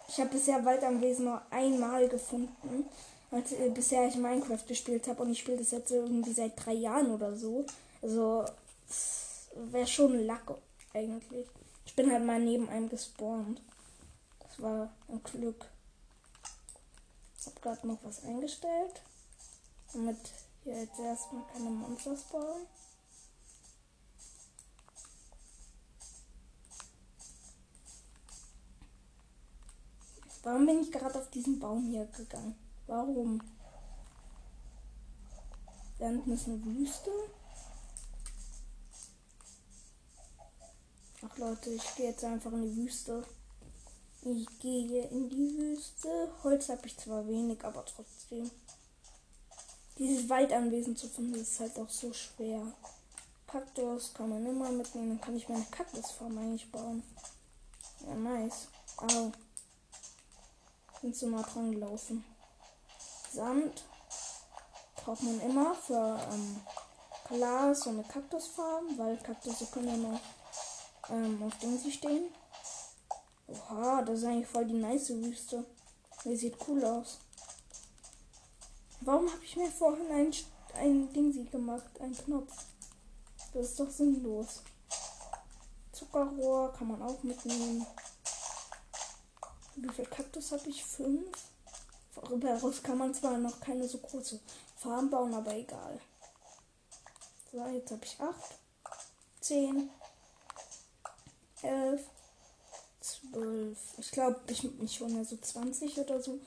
Ich 0.08 0.18
habe 0.18 0.30
bisher 0.30 0.64
Waldanwesen 0.64 1.26
nur 1.26 1.42
einmal 1.50 2.08
gefunden. 2.08 2.88
Als, 3.30 3.52
äh, 3.52 3.68
bisher 3.68 4.08
ich 4.08 4.16
Minecraft 4.16 4.66
gespielt 4.66 5.06
habe 5.06 5.22
und 5.22 5.30
ich 5.30 5.40
spiele 5.40 5.58
das 5.58 5.70
jetzt 5.70 5.90
irgendwie 5.90 6.32
seit 6.32 6.64
drei 6.64 6.72
Jahren 6.72 7.10
oder 7.10 7.36
so. 7.36 7.66
Also 8.00 8.44
wäre 9.54 9.86
schon 9.86 10.24
Lack 10.24 10.54
eigentlich. 10.94 11.46
Ich 11.84 11.94
bin 11.94 12.10
halt 12.10 12.24
mal 12.24 12.40
neben 12.40 12.68
einem 12.70 12.88
gespawnt. 12.88 13.60
Das 14.40 14.62
war 14.62 14.90
ein 15.08 15.22
Glück. 15.22 15.66
Ich 17.38 17.46
habe 17.46 17.60
gerade 17.60 17.86
noch 17.86 17.98
was 18.02 18.24
eingestellt. 18.24 19.02
Damit 19.92 20.18
hier 20.64 20.80
jetzt 20.80 20.98
erstmal 20.98 21.42
keine 21.52 21.70
Monster 21.70 22.16
spawnen. 22.16 22.66
Warum 30.48 30.64
bin 30.64 30.80
ich 30.80 30.90
gerade 30.90 31.18
auf 31.18 31.28
diesen 31.28 31.58
Baum 31.58 31.90
hier 31.90 32.06
gegangen? 32.06 32.56
Warum? 32.86 33.38
Da 35.98 36.06
hinten 36.06 36.32
ist 36.32 36.46
eine 36.46 36.64
Wüste. 36.64 37.10
Ach 41.20 41.36
Leute, 41.36 41.68
ich 41.68 41.94
gehe 41.96 42.06
jetzt 42.06 42.24
einfach 42.24 42.50
in 42.52 42.62
die 42.62 42.76
Wüste. 42.76 43.26
Ich 44.22 44.46
gehe 44.58 45.08
in 45.08 45.28
die 45.28 45.58
Wüste. 45.58 46.32
Holz 46.42 46.70
habe 46.70 46.86
ich 46.86 46.96
zwar 46.96 47.28
wenig, 47.28 47.62
aber 47.62 47.84
trotzdem. 47.84 48.50
Dieses 49.98 50.30
Waldanwesen 50.30 50.96
zu 50.96 51.10
finden, 51.10 51.34
ist 51.34 51.60
halt 51.60 51.78
auch 51.78 51.90
so 51.90 52.10
schwer. 52.14 52.62
Kaktus 53.46 54.14
kann 54.14 54.30
man 54.30 54.46
immer 54.46 54.70
mitnehmen. 54.70 55.10
Dann 55.10 55.20
kann 55.20 55.36
ich 55.36 55.46
meine 55.50 55.66
Kaktusfarm 55.70 56.38
eigentlich 56.38 56.72
bauen. 56.72 57.02
Ja, 58.06 58.14
nice. 58.14 58.68
Au. 58.96 59.30
Sind 61.00 61.16
so 61.16 61.26
mal 61.28 61.42
dran 61.42 61.72
gelaufen. 61.72 62.24
Sand 63.32 63.84
braucht 64.96 65.22
man 65.22 65.40
immer 65.40 65.74
für 65.74 66.18
ähm, 66.32 66.60
Glas 67.28 67.86
und 67.86 67.98
eine 67.98 68.08
Kaktusfarm, 68.08 68.98
weil 68.98 69.16
Kaktusse 69.18 69.66
können 69.66 69.88
ja 69.88 69.96
noch 69.96 70.20
ähm, 71.10 71.42
auf 71.42 71.56
Ding 71.58 71.78
stehen. 71.90 72.32
Oha, 73.46 74.02
das 74.02 74.20
ist 74.20 74.24
eigentlich 74.24 74.48
voll 74.48 74.66
die 74.66 74.74
nice 74.74 75.10
Wüste. 75.10 75.64
Die 76.24 76.36
sieht 76.36 76.56
cool 76.66 76.84
aus. 76.84 77.20
Warum 79.00 79.30
habe 79.32 79.44
ich 79.44 79.56
mir 79.56 79.70
vorhin 79.70 80.10
ein, 80.10 80.34
ein 80.74 81.12
Ding 81.12 81.50
gemacht? 81.50 81.88
Ein 82.00 82.16
Knopf. 82.16 82.52
Das 83.54 83.66
ist 83.66 83.80
doch 83.80 83.90
sinnlos. 83.90 84.62
Zuckerrohr 85.92 86.72
kann 86.72 86.88
man 86.88 87.02
auch 87.02 87.22
mitnehmen. 87.22 87.86
Wie 89.80 89.92
viel 89.92 90.06
Kaktus 90.06 90.52
habe 90.52 90.68
ich? 90.68 90.84
Fünf. 90.84 91.26
Daraus 92.40 92.82
kann 92.82 92.98
man 92.98 93.14
zwar 93.14 93.38
noch 93.38 93.60
keine 93.60 93.86
so 93.86 93.98
große 93.98 94.40
Farm 94.76 95.08
bauen, 95.08 95.32
aber 95.34 95.54
egal. 95.54 96.00
So, 97.52 97.64
jetzt 97.66 97.90
habe 97.92 98.04
ich 98.04 98.20
acht. 98.20 98.58
Zehn. 99.40 99.90
11, 101.62 102.02
12. 103.00 103.78
Ich 103.98 104.10
glaube, 104.10 104.40
ich, 104.48 104.68
ich 104.82 105.00
hole 105.00 105.12
mir 105.12 105.24
so 105.24 105.36
20 105.36 105.98
oder 105.98 106.20
so. 106.20 106.38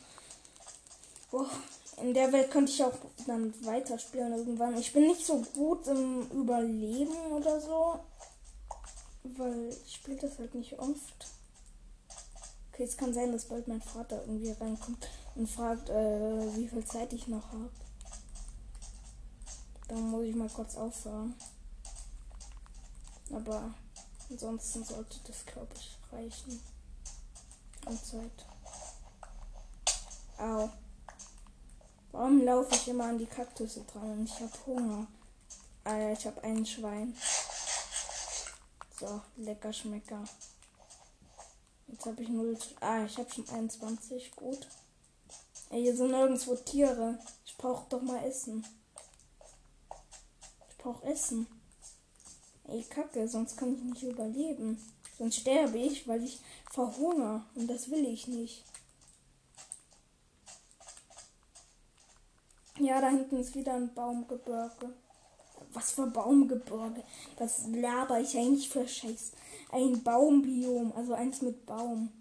Boah, 1.29 1.49
in 1.97 2.13
der 2.13 2.31
Welt 2.33 2.51
könnte 2.51 2.71
ich 2.71 2.83
auch 2.83 2.97
dann 3.27 3.53
weiterspielen 3.65 4.33
irgendwann. 4.33 4.77
Ich 4.77 4.91
bin 4.91 5.07
nicht 5.07 5.25
so 5.25 5.41
gut 5.53 5.87
im 5.87 6.29
Überleben 6.31 7.15
oder 7.31 7.61
so. 7.61 7.99
Weil 9.23 9.69
ich 9.85 9.95
spiele 9.95 10.17
das 10.17 10.37
halt 10.37 10.53
nicht 10.55 10.77
oft. 10.79 11.27
Es 12.83 12.97
kann 12.97 13.13
sein, 13.13 13.31
dass 13.31 13.45
bald 13.45 13.67
mein 13.67 13.81
Vater 13.81 14.21
irgendwie 14.21 14.51
reinkommt 14.51 15.07
und 15.35 15.47
fragt, 15.47 15.89
äh, 15.89 16.55
wie 16.55 16.67
viel 16.67 16.83
Zeit 16.83 17.13
ich 17.13 17.27
noch 17.27 17.45
habe. 17.51 17.69
Dann 19.87 20.09
muss 20.09 20.25
ich 20.25 20.35
mal 20.35 20.49
kurz 20.49 20.75
aufhören. 20.75 21.35
Aber 23.31 23.73
ansonsten 24.29 24.83
sollte 24.83 25.19
das, 25.27 25.45
glaube 25.45 25.71
ich, 25.75 25.97
reichen. 26.11 26.59
An 27.85 27.99
Zeit. 28.03 28.45
Au. 30.39 30.69
Warum 32.11 32.43
laufe 32.43 32.75
ich 32.75 32.87
immer 32.87 33.05
an 33.05 33.17
die 33.17 33.25
Kaktusse 33.25 33.83
dran 33.83 34.11
und 34.11 34.25
ich 34.25 34.35
habe 34.39 34.51
Hunger? 34.65 35.07
Ah 35.83 35.97
ja, 35.97 36.11
ich 36.11 36.25
habe 36.25 36.43
ein 36.43 36.65
Schwein. 36.65 37.15
So, 38.99 39.21
lecker 39.37 39.71
Schmecker. 39.71 40.23
Jetzt 41.91 42.05
habe 42.05 42.23
ich 42.23 42.29
0. 42.29 42.57
Ah, 42.79 43.03
ich 43.03 43.17
habe 43.17 43.29
schon 43.29 43.47
21. 43.49 44.35
Gut. 44.35 44.67
Ey, 45.69 45.81
hier 45.81 45.95
sind 45.95 46.11
nirgendwo 46.11 46.55
Tiere. 46.55 47.19
Ich 47.45 47.57
brauche 47.57 47.85
doch 47.89 48.01
mal 48.01 48.23
Essen. 48.23 48.65
Ich 50.69 50.77
brauche 50.77 51.05
Essen. 51.05 51.47
Ey, 52.67 52.83
Kacke, 52.83 53.27
sonst 53.27 53.57
kann 53.57 53.75
ich 53.75 53.83
nicht 53.83 54.03
überleben. 54.03 54.81
Sonst 55.17 55.37
sterbe 55.37 55.77
ich, 55.77 56.07
weil 56.07 56.23
ich 56.23 56.39
verhungere. 56.71 57.43
Und 57.55 57.67
das 57.67 57.89
will 57.91 58.05
ich 58.05 58.27
nicht. 58.27 58.63
Ja, 62.79 63.01
da 63.01 63.09
hinten 63.09 63.37
ist 63.37 63.53
wieder 63.53 63.73
ein 63.73 63.93
Baumgebirge. 63.93 64.93
Was 65.73 65.91
für 65.91 66.07
Baumgebirge? 66.07 67.03
Was 67.37 67.67
laber 67.67 68.19
ich 68.19 68.35
eigentlich 68.35 68.69
für 68.69 68.87
Scheiß? 68.87 69.31
Ein 69.71 70.03
Baumbiom, 70.03 70.91
also 70.95 71.13
eins 71.13 71.41
mit 71.41 71.65
Baum. 71.65 72.11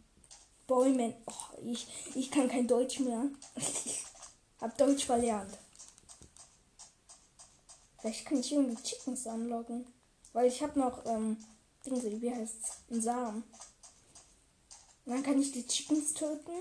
Bäumen. 0.67 1.15
Oh, 1.27 1.59
ich, 1.65 1.87
ich 2.15 2.31
kann 2.31 2.49
kein 2.49 2.69
Deutsch 2.69 3.01
mehr. 3.01 3.25
Hab 4.61 4.79
Deutsch 4.79 5.05
verlernt. 5.05 5.59
Vielleicht 7.99 8.25
kann 8.25 8.39
ich 8.39 8.53
irgendwie 8.53 8.81
Chickens 8.83 9.27
anlocken. 9.27 9.87
Weil 10.33 10.47
ich 10.47 10.63
habe 10.63 10.79
noch, 10.79 11.05
ähm, 11.07 11.37
Dingsi, 11.85 12.21
wie 12.21 12.33
heißt's? 12.33 12.83
Ein 12.91 13.03
Samen. 13.03 13.45
Und 15.05 15.13
dann 15.13 15.23
kann 15.25 15.41
ich 15.41 15.51
die 15.51 15.67
Chickens 15.67 16.15
töten. 16.15 16.53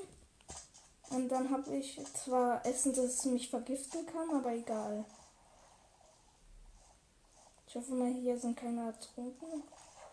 Und 1.11 1.29
dann 1.29 1.49
habe 1.49 1.75
ich 1.75 1.99
zwar 2.13 2.65
Essen, 2.65 2.93
das 2.93 3.25
mich 3.25 3.49
vergiften 3.49 4.05
kann, 4.07 4.31
aber 4.31 4.53
egal. 4.53 5.05
Ich 7.67 7.75
hoffe 7.75 7.93
mal, 7.93 8.11
hier 8.11 8.39
sind 8.39 8.57
keine 8.57 8.87
ertrunken. 8.87 9.63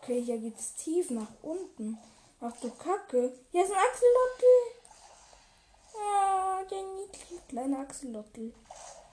Okay, 0.01 0.21
hier 0.21 0.37
geht's 0.37 0.75
tief 0.75 1.09
nach 1.09 1.31
unten. 1.41 1.97
Ach 2.39 2.53
du 2.61 2.69
Kacke. 2.71 3.33
Hier 3.51 3.63
ist 3.63 3.71
ein 3.71 3.77
Axolotl. 3.77 4.45
Oh, 5.93 6.65
der 6.69 6.83
niedliche 6.95 7.41
kleine 7.47 7.79
Axolotl. 7.79 8.53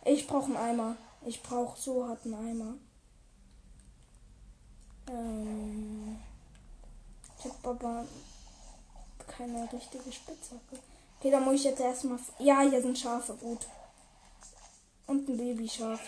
Ich 0.05 0.27
brauche 0.27 0.47
einen 0.47 0.57
Eimer. 0.57 0.97
Ich 1.25 1.43
brauche 1.43 1.81
so 1.81 2.07
hart 2.07 2.25
einen 2.25 2.35
Eimer. 2.35 2.75
Ähm, 5.09 6.19
ich 7.39 7.45
habe 7.45 7.69
aber 7.69 8.07
keine 9.27 9.73
richtige 9.73 10.13
Spitzhacke. 10.13 10.79
Okay, 11.19 11.31
da 11.31 11.41
muss 11.41 11.55
ich 11.55 11.65
jetzt 11.65 11.81
erstmal. 11.81 12.19
Ja, 12.39 12.61
hier 12.61 12.83
sind 12.83 12.99
Schafe. 12.99 13.35
Gut. 13.35 13.67
Und 15.07 15.29
ein 15.29 15.37
Babyschaf. 15.37 16.01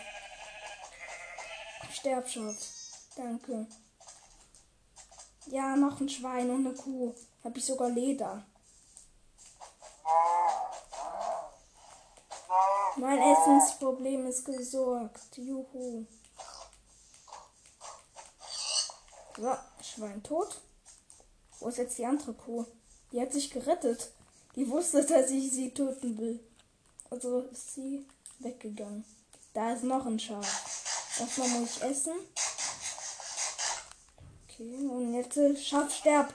Sterbschaf. 1.90 2.56
Danke. 3.16 3.66
Ja, 5.46 5.76
noch 5.76 6.00
ein 6.00 6.08
Schwein 6.08 6.50
und 6.50 6.66
eine 6.66 6.74
Kuh. 6.74 7.14
Habe 7.44 7.58
ich 7.58 7.64
sogar 7.64 7.88
Leder. 7.88 8.44
Mein 12.96 13.18
Essensproblem 13.18 14.26
ist 14.26 14.44
gesorgt. 14.44 15.36
Juhu. 15.36 16.06
So, 19.36 19.54
Schwein 19.82 20.22
tot. 20.22 20.60
Wo 21.60 21.68
ist 21.68 21.78
jetzt 21.78 21.98
die 21.98 22.06
andere 22.06 22.32
Kuh? 22.32 22.64
Die 23.12 23.20
hat 23.20 23.32
sich 23.32 23.50
gerettet. 23.50 24.10
Die 24.56 24.68
wusste, 24.68 25.04
dass 25.04 25.30
ich 25.30 25.52
sie 25.52 25.72
töten 25.72 26.18
will. 26.18 26.40
Also 27.10 27.40
ist 27.42 27.74
sie 27.74 28.06
weggegangen. 28.38 29.04
Da 29.52 29.74
ist 29.74 29.84
noch 29.84 30.06
ein 30.06 30.18
Schaf. 30.18 31.18
Erstmal 31.20 31.48
muss 31.48 31.76
ich 31.76 31.82
essen. 31.82 32.14
Okay, 34.58 34.88
und 34.88 35.12
jetzt 35.12 35.36
äh, 35.36 35.54
Schaf 35.54 35.94
sterb. 35.94 36.32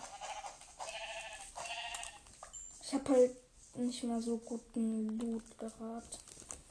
Ich 2.83 2.93
habe 2.93 3.09
halt 3.09 3.31
nicht 3.75 4.03
mal 4.03 4.21
so 4.21 4.37
guten 4.37 5.17
Loot 5.17 5.57
gerade. 5.57 6.05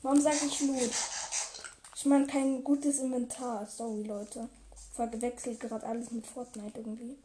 Warum 0.02 0.20
sage 0.20 0.36
ich 0.46 0.60
Loot? 0.60 0.90
Ich 1.96 2.04
meine 2.04 2.28
kein 2.28 2.62
gutes 2.62 3.00
Inventar. 3.00 3.66
Sorry, 3.66 4.04
Leute. 4.04 4.48
Verwechselt 4.94 5.58
gerade 5.58 5.84
alles 5.84 6.12
mit 6.12 6.24
Fortnite 6.24 6.78
irgendwie. 6.78 7.18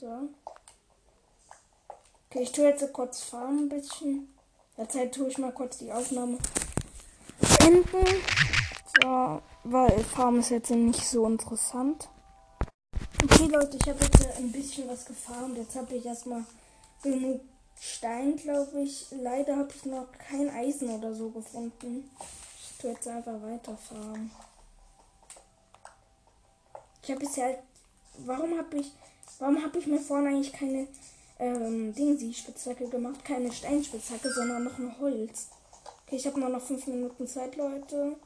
So. 0.00 0.28
Okay, 2.30 2.42
ich 2.42 2.50
tue 2.50 2.64
jetzt 2.64 2.92
kurz 2.92 3.22
farmen 3.22 3.66
ein 3.66 3.68
bisschen. 3.68 4.34
Derzeit 4.76 5.14
tue 5.14 5.28
ich 5.28 5.38
mal 5.38 5.52
kurz 5.52 5.78
die 5.78 5.92
Aufnahme 5.92 6.38
enden. 7.60 8.22
So, 9.00 9.40
weil 9.62 10.02
Farm 10.02 10.40
ist 10.40 10.50
jetzt 10.50 10.70
nicht 10.70 11.06
so 11.06 11.26
interessant. 11.26 12.08
Okay, 13.40 13.52
Leute, 13.52 13.76
ich 13.76 13.88
habe 13.88 14.00
jetzt 14.02 14.36
ein 14.36 14.50
bisschen 14.50 14.88
was 14.88 15.04
gefarmt. 15.04 15.56
Jetzt 15.56 15.76
habe 15.76 15.94
ich 15.94 16.04
erstmal 16.04 16.44
genug 17.04 17.40
Stein, 17.80 18.36
glaube 18.36 18.80
ich. 18.80 19.06
Leider 19.12 19.56
habe 19.58 19.68
ich 19.72 19.84
noch 19.84 20.08
kein 20.28 20.50
Eisen 20.50 20.90
oder 20.90 21.14
so 21.14 21.30
gefunden. 21.30 22.10
Ich 22.60 22.78
tue 22.78 22.90
jetzt 22.90 23.06
einfach 23.06 23.40
weiter 23.40 23.76
farmen. 23.76 24.32
Ich 27.00 27.10
habe 27.12 27.20
bisher 27.20 27.44
halt. 27.44 27.58
Warum 28.26 28.58
habe 28.58 28.76
ich. 28.76 28.90
Warum 29.38 29.62
habe 29.62 29.78
ich 29.78 29.86
mir 29.86 30.00
vorne 30.00 30.30
eigentlich 30.30 30.52
keine 30.52 30.88
ähm, 31.38 31.94
Dingsi-Spitzhacke 31.94 32.88
gemacht? 32.88 33.24
Keine 33.24 33.52
Steinspitzhacke, 33.52 34.32
sondern 34.32 34.64
noch 34.64 34.78
ein 34.80 34.98
Holz. 34.98 35.50
Okay, 36.06 36.16
ich 36.16 36.26
habe 36.26 36.40
nur 36.40 36.48
noch 36.48 36.62
5 36.62 36.88
Minuten 36.88 37.28
Zeit, 37.28 37.54
Leute. 37.54 38.16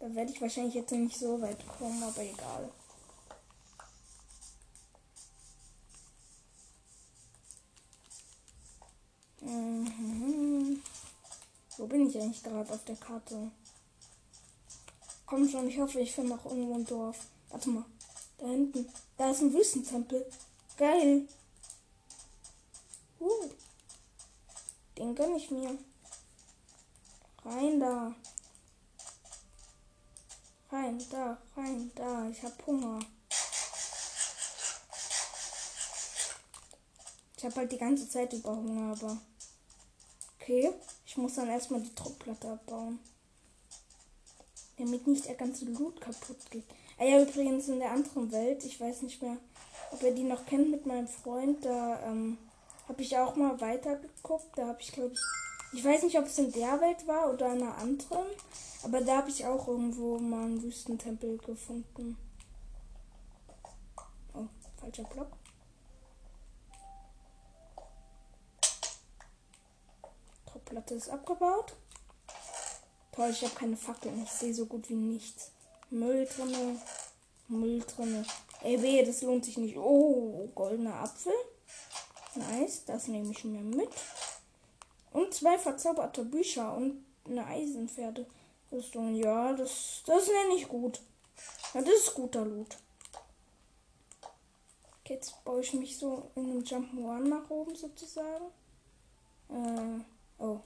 Da 0.00 0.14
werde 0.14 0.32
ich 0.32 0.40
wahrscheinlich 0.40 0.74
jetzt 0.74 0.90
nicht 0.90 1.18
so 1.18 1.38
weit 1.42 1.58
kommen, 1.78 2.02
aber 2.02 2.22
egal. 2.22 2.70
Mhm. 9.42 10.82
Wo 11.76 11.86
bin 11.86 12.08
ich 12.08 12.16
eigentlich 12.18 12.42
gerade 12.42 12.72
auf 12.72 12.84
der 12.84 12.96
Karte? 12.96 13.50
Komm 15.26 15.48
schon, 15.48 15.68
ich 15.68 15.78
hoffe, 15.78 16.00
ich 16.00 16.12
finde 16.12 16.36
noch 16.36 16.44
irgendwo 16.44 16.74
ein 16.74 16.84
Dorf. 16.84 17.26
Warte 17.48 17.70
mal. 17.70 17.84
Da 18.38 18.46
hinten. 18.46 18.88
Da 19.16 19.30
ist 19.30 19.40
ein 19.40 19.52
Wüstentempel. 19.52 20.30
Geil. 20.76 21.26
Uh. 23.18 23.50
Den 24.98 25.14
gönn 25.14 25.36
ich 25.36 25.50
mir. 25.50 25.78
Rein 27.44 27.80
da. 27.80 28.14
Rein, 30.70 31.04
da, 31.10 31.38
rein, 31.56 31.90
da. 31.94 32.28
Ich 32.28 32.42
hab 32.42 32.66
Hunger. 32.66 33.00
Ich 37.36 37.44
habe 37.44 37.56
halt 37.56 37.72
die 37.72 37.78
ganze 37.78 38.08
Zeit 38.08 38.32
über 38.32 38.54
Hunger, 38.54 38.92
aber. 38.92 39.18
Okay. 40.42 40.72
Ich 41.06 41.16
muss 41.16 41.34
dann 41.34 41.48
erstmal 41.48 41.80
die 41.80 41.94
Druckplatte 41.94 42.50
abbauen. 42.50 42.98
Damit 44.76 45.06
nicht 45.06 45.26
der 45.26 45.36
ganze 45.36 45.66
Loot 45.66 46.00
kaputt 46.00 46.50
geht. 46.50 46.64
Ah 46.98 47.04
ja, 47.04 47.22
übrigens 47.22 47.68
in 47.68 47.78
der 47.78 47.92
anderen 47.92 48.32
Welt, 48.32 48.64
ich 48.64 48.80
weiß 48.80 49.02
nicht 49.02 49.22
mehr, 49.22 49.36
ob 49.92 50.02
ihr 50.02 50.12
die 50.12 50.24
noch 50.24 50.44
kennt 50.46 50.70
mit 50.70 50.84
meinem 50.84 51.06
Freund, 51.06 51.64
da 51.64 52.00
ähm, 52.06 52.38
habe 52.88 53.02
ich 53.02 53.16
auch 53.16 53.36
mal 53.36 53.60
weitergeguckt. 53.60 54.56
Da 54.56 54.66
habe 54.66 54.80
ich, 54.80 54.92
glaube 54.92 55.14
ich, 55.14 55.20
ich 55.74 55.84
weiß 55.84 56.02
nicht, 56.02 56.18
ob 56.18 56.26
es 56.26 56.38
in 56.38 56.50
der 56.50 56.80
Welt 56.80 57.06
war 57.06 57.32
oder 57.32 57.54
in 57.54 57.62
einer 57.62 57.78
anderen. 57.78 58.26
Aber 58.82 59.00
da 59.00 59.18
habe 59.18 59.30
ich 59.30 59.46
auch 59.46 59.68
irgendwo 59.68 60.18
mal 60.18 60.44
einen 60.44 60.62
Wüstentempel 60.62 61.38
gefunden. 61.38 62.16
Oh, 64.34 64.46
falscher 64.80 65.04
Block. 65.04 65.28
Topplatte 70.72 70.94
ist 70.94 71.10
abgebaut. 71.10 71.74
Toll, 73.12 73.28
ich 73.28 73.42
habe 73.42 73.54
keine 73.54 73.76
Fackeln. 73.76 74.22
Ich 74.22 74.30
sehe 74.30 74.54
so 74.54 74.64
gut 74.64 74.88
wie 74.88 74.94
nichts. 74.94 75.50
Müll 75.90 76.26
drinne. 76.26 76.80
Müll 77.48 77.80
drinne. 77.80 78.24
Ey, 78.62 78.80
weh, 78.80 79.04
das 79.04 79.20
lohnt 79.20 79.44
sich 79.44 79.58
nicht. 79.58 79.76
Oh, 79.76 80.48
goldener 80.54 80.94
Apfel. 80.94 81.34
Nice, 82.34 82.86
das 82.86 83.08
nehme 83.08 83.32
ich 83.32 83.44
mir 83.44 83.60
mit. 83.60 83.90
Und 85.12 85.34
zwei 85.34 85.58
verzauberte 85.58 86.24
Bücher 86.24 86.74
und 86.74 87.04
eine 87.26 87.46
Eisenpferderüstung. 87.46 89.14
Ja, 89.16 89.52
das, 89.52 90.02
das 90.06 90.26
nenne 90.26 90.54
ich 90.56 90.68
gut. 90.68 91.02
Ja, 91.74 91.82
das 91.82 91.94
ist 91.94 92.14
guter 92.14 92.46
Loot. 92.46 92.78
Okay, 95.00 95.14
jetzt 95.14 95.44
baue 95.44 95.60
ich 95.60 95.74
mich 95.74 95.98
so 95.98 96.30
in 96.34 96.44
einem 96.44 96.62
Jump'n'Run 96.62 97.28
nach 97.28 97.50
oben 97.50 97.76
sozusagen. 97.76 98.46
Äh, 99.50 100.00
oh. 100.42 100.60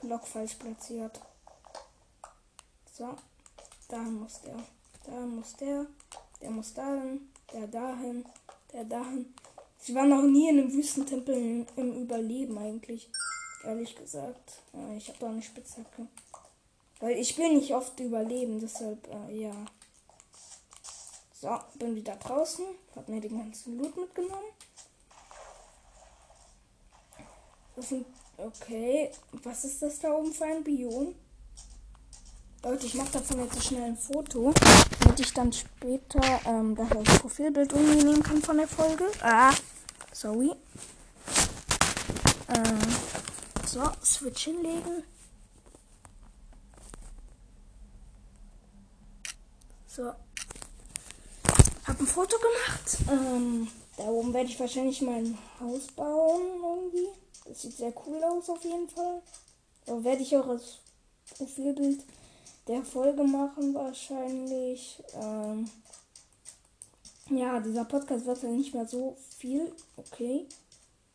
Block 0.00 0.26
falsch 0.26 0.54
platziert. 0.54 1.20
So. 2.92 3.14
Da 3.88 3.98
muss 3.98 4.40
der. 4.42 4.56
Da 5.04 5.20
muss 5.20 5.56
der. 5.56 5.86
Der 6.40 6.50
muss 6.50 6.74
dahin. 6.74 7.30
Der 7.52 7.66
dahin. 7.66 8.24
Der 8.72 8.84
dahin. 8.84 9.34
Ich 9.82 9.94
war 9.94 10.04
noch 10.04 10.22
nie 10.22 10.50
in 10.50 10.58
einem 10.58 10.72
Wüstentempel 10.72 11.66
im 11.76 12.02
Überleben 12.02 12.58
eigentlich. 12.58 13.10
Ehrlich 13.64 13.96
gesagt. 13.96 14.62
Ja, 14.72 14.92
ich 14.94 15.08
habe 15.08 15.18
da 15.18 15.28
eine 15.28 15.42
Spitzhacke. 15.42 16.06
Weil 17.00 17.16
ich 17.16 17.38
will 17.38 17.54
nicht 17.54 17.74
oft 17.74 17.98
überleben, 18.00 18.60
deshalb, 18.60 19.08
äh, 19.08 19.40
ja. 19.40 19.54
So, 21.32 21.56
bin 21.78 21.94
wieder 21.94 22.16
draußen. 22.16 22.66
Hab 22.96 23.08
mir 23.08 23.20
den 23.20 23.38
ganzen 23.38 23.78
Loot 23.78 23.96
mitgenommen. 23.96 24.52
Das 27.76 27.88
sind, 27.88 28.06
okay. 28.38 29.10
Was 29.42 29.64
ist 29.64 29.82
das 29.82 29.98
da 29.98 30.12
oben 30.12 30.32
für 30.32 30.44
ein 30.44 30.64
Biom? 30.64 31.14
Leute, 32.64 32.86
ich 32.86 32.94
mache 32.94 33.12
davon 33.12 33.40
jetzt 33.44 33.54
so 33.54 33.60
schnell 33.60 33.84
ein 33.84 33.96
Foto, 33.96 34.52
damit 35.00 35.20
ich 35.20 35.32
dann 35.32 35.52
später 35.52 36.20
ähm, 36.44 36.74
das 36.74 37.18
Profilbild 37.20 37.72
irgendwie 37.72 38.04
nehmen 38.04 38.22
kann 38.22 38.42
von 38.42 38.56
der 38.56 38.66
Folge. 38.66 39.04
Ah, 39.20 39.54
sorry. 40.12 40.50
Ähm, 42.48 42.78
so, 43.64 43.82
Switch 44.02 44.44
hinlegen. 44.44 45.04
So. 49.86 50.12
Hab 51.86 52.00
ein 52.00 52.06
Foto 52.06 52.36
gemacht. 52.38 52.98
Ähm, 53.10 53.68
da 53.96 54.04
oben 54.04 54.34
werde 54.34 54.50
ich 54.50 54.58
wahrscheinlich 54.58 55.00
mein 55.00 55.38
Haus 55.60 55.86
bauen 55.88 56.42
irgendwie. 56.60 57.17
Das 57.48 57.62
sieht 57.62 57.76
sehr 57.76 57.92
cool 58.06 58.22
aus 58.22 58.48
auf 58.50 58.62
jeden 58.62 58.88
Fall. 58.88 59.22
Da 59.86 60.04
werde 60.04 60.22
ich 60.22 60.36
auch 60.36 60.46
als 60.46 60.78
Profilbild 61.36 62.04
der 62.66 62.82
Folge 62.82 63.24
machen 63.24 63.74
wahrscheinlich. 63.74 65.02
Ähm, 65.14 65.68
ja, 67.30 67.58
dieser 67.60 67.84
Podcast 67.84 68.26
wird 68.26 68.42
ja 68.42 68.50
nicht 68.50 68.74
mehr 68.74 68.86
so 68.86 69.16
viel. 69.38 69.72
Okay. 69.96 70.46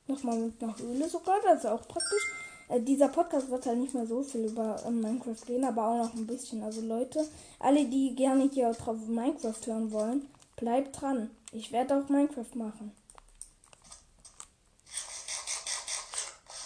Nochmal 0.08 0.38
mit 0.38 0.62
nach 0.62 0.80
Öle 0.80 1.08
sogar, 1.08 1.40
das 1.44 1.60
ist 1.60 1.70
auch 1.70 1.88
praktisch. 1.88 2.28
Äh, 2.68 2.82
dieser 2.82 3.08
Podcast 3.08 3.50
wird 3.50 3.66
halt 3.66 3.78
nicht 3.78 3.94
mehr 3.94 4.08
so 4.08 4.24
viel 4.24 4.46
über 4.46 4.84
äh, 4.86 4.90
Minecraft 4.92 5.46
gehen, 5.46 5.64
aber 5.64 5.88
auch 5.88 5.98
noch 6.06 6.14
ein 6.16 6.28
bisschen. 6.28 6.64
Also 6.64 6.82
Leute, 6.82 7.26
alle, 7.60 7.86
die 7.86 8.16
gerne 8.16 8.50
hier 8.52 8.72
drauf 8.72 8.98
Minecraft 9.08 9.66
hören 9.66 9.92
wollen, 9.92 10.30
bleibt 10.56 11.00
dran. 11.00 11.30
Ich 11.52 11.72
werde 11.72 11.98
auch 11.98 12.10
Minecraft 12.10 12.56
machen. 12.56 12.92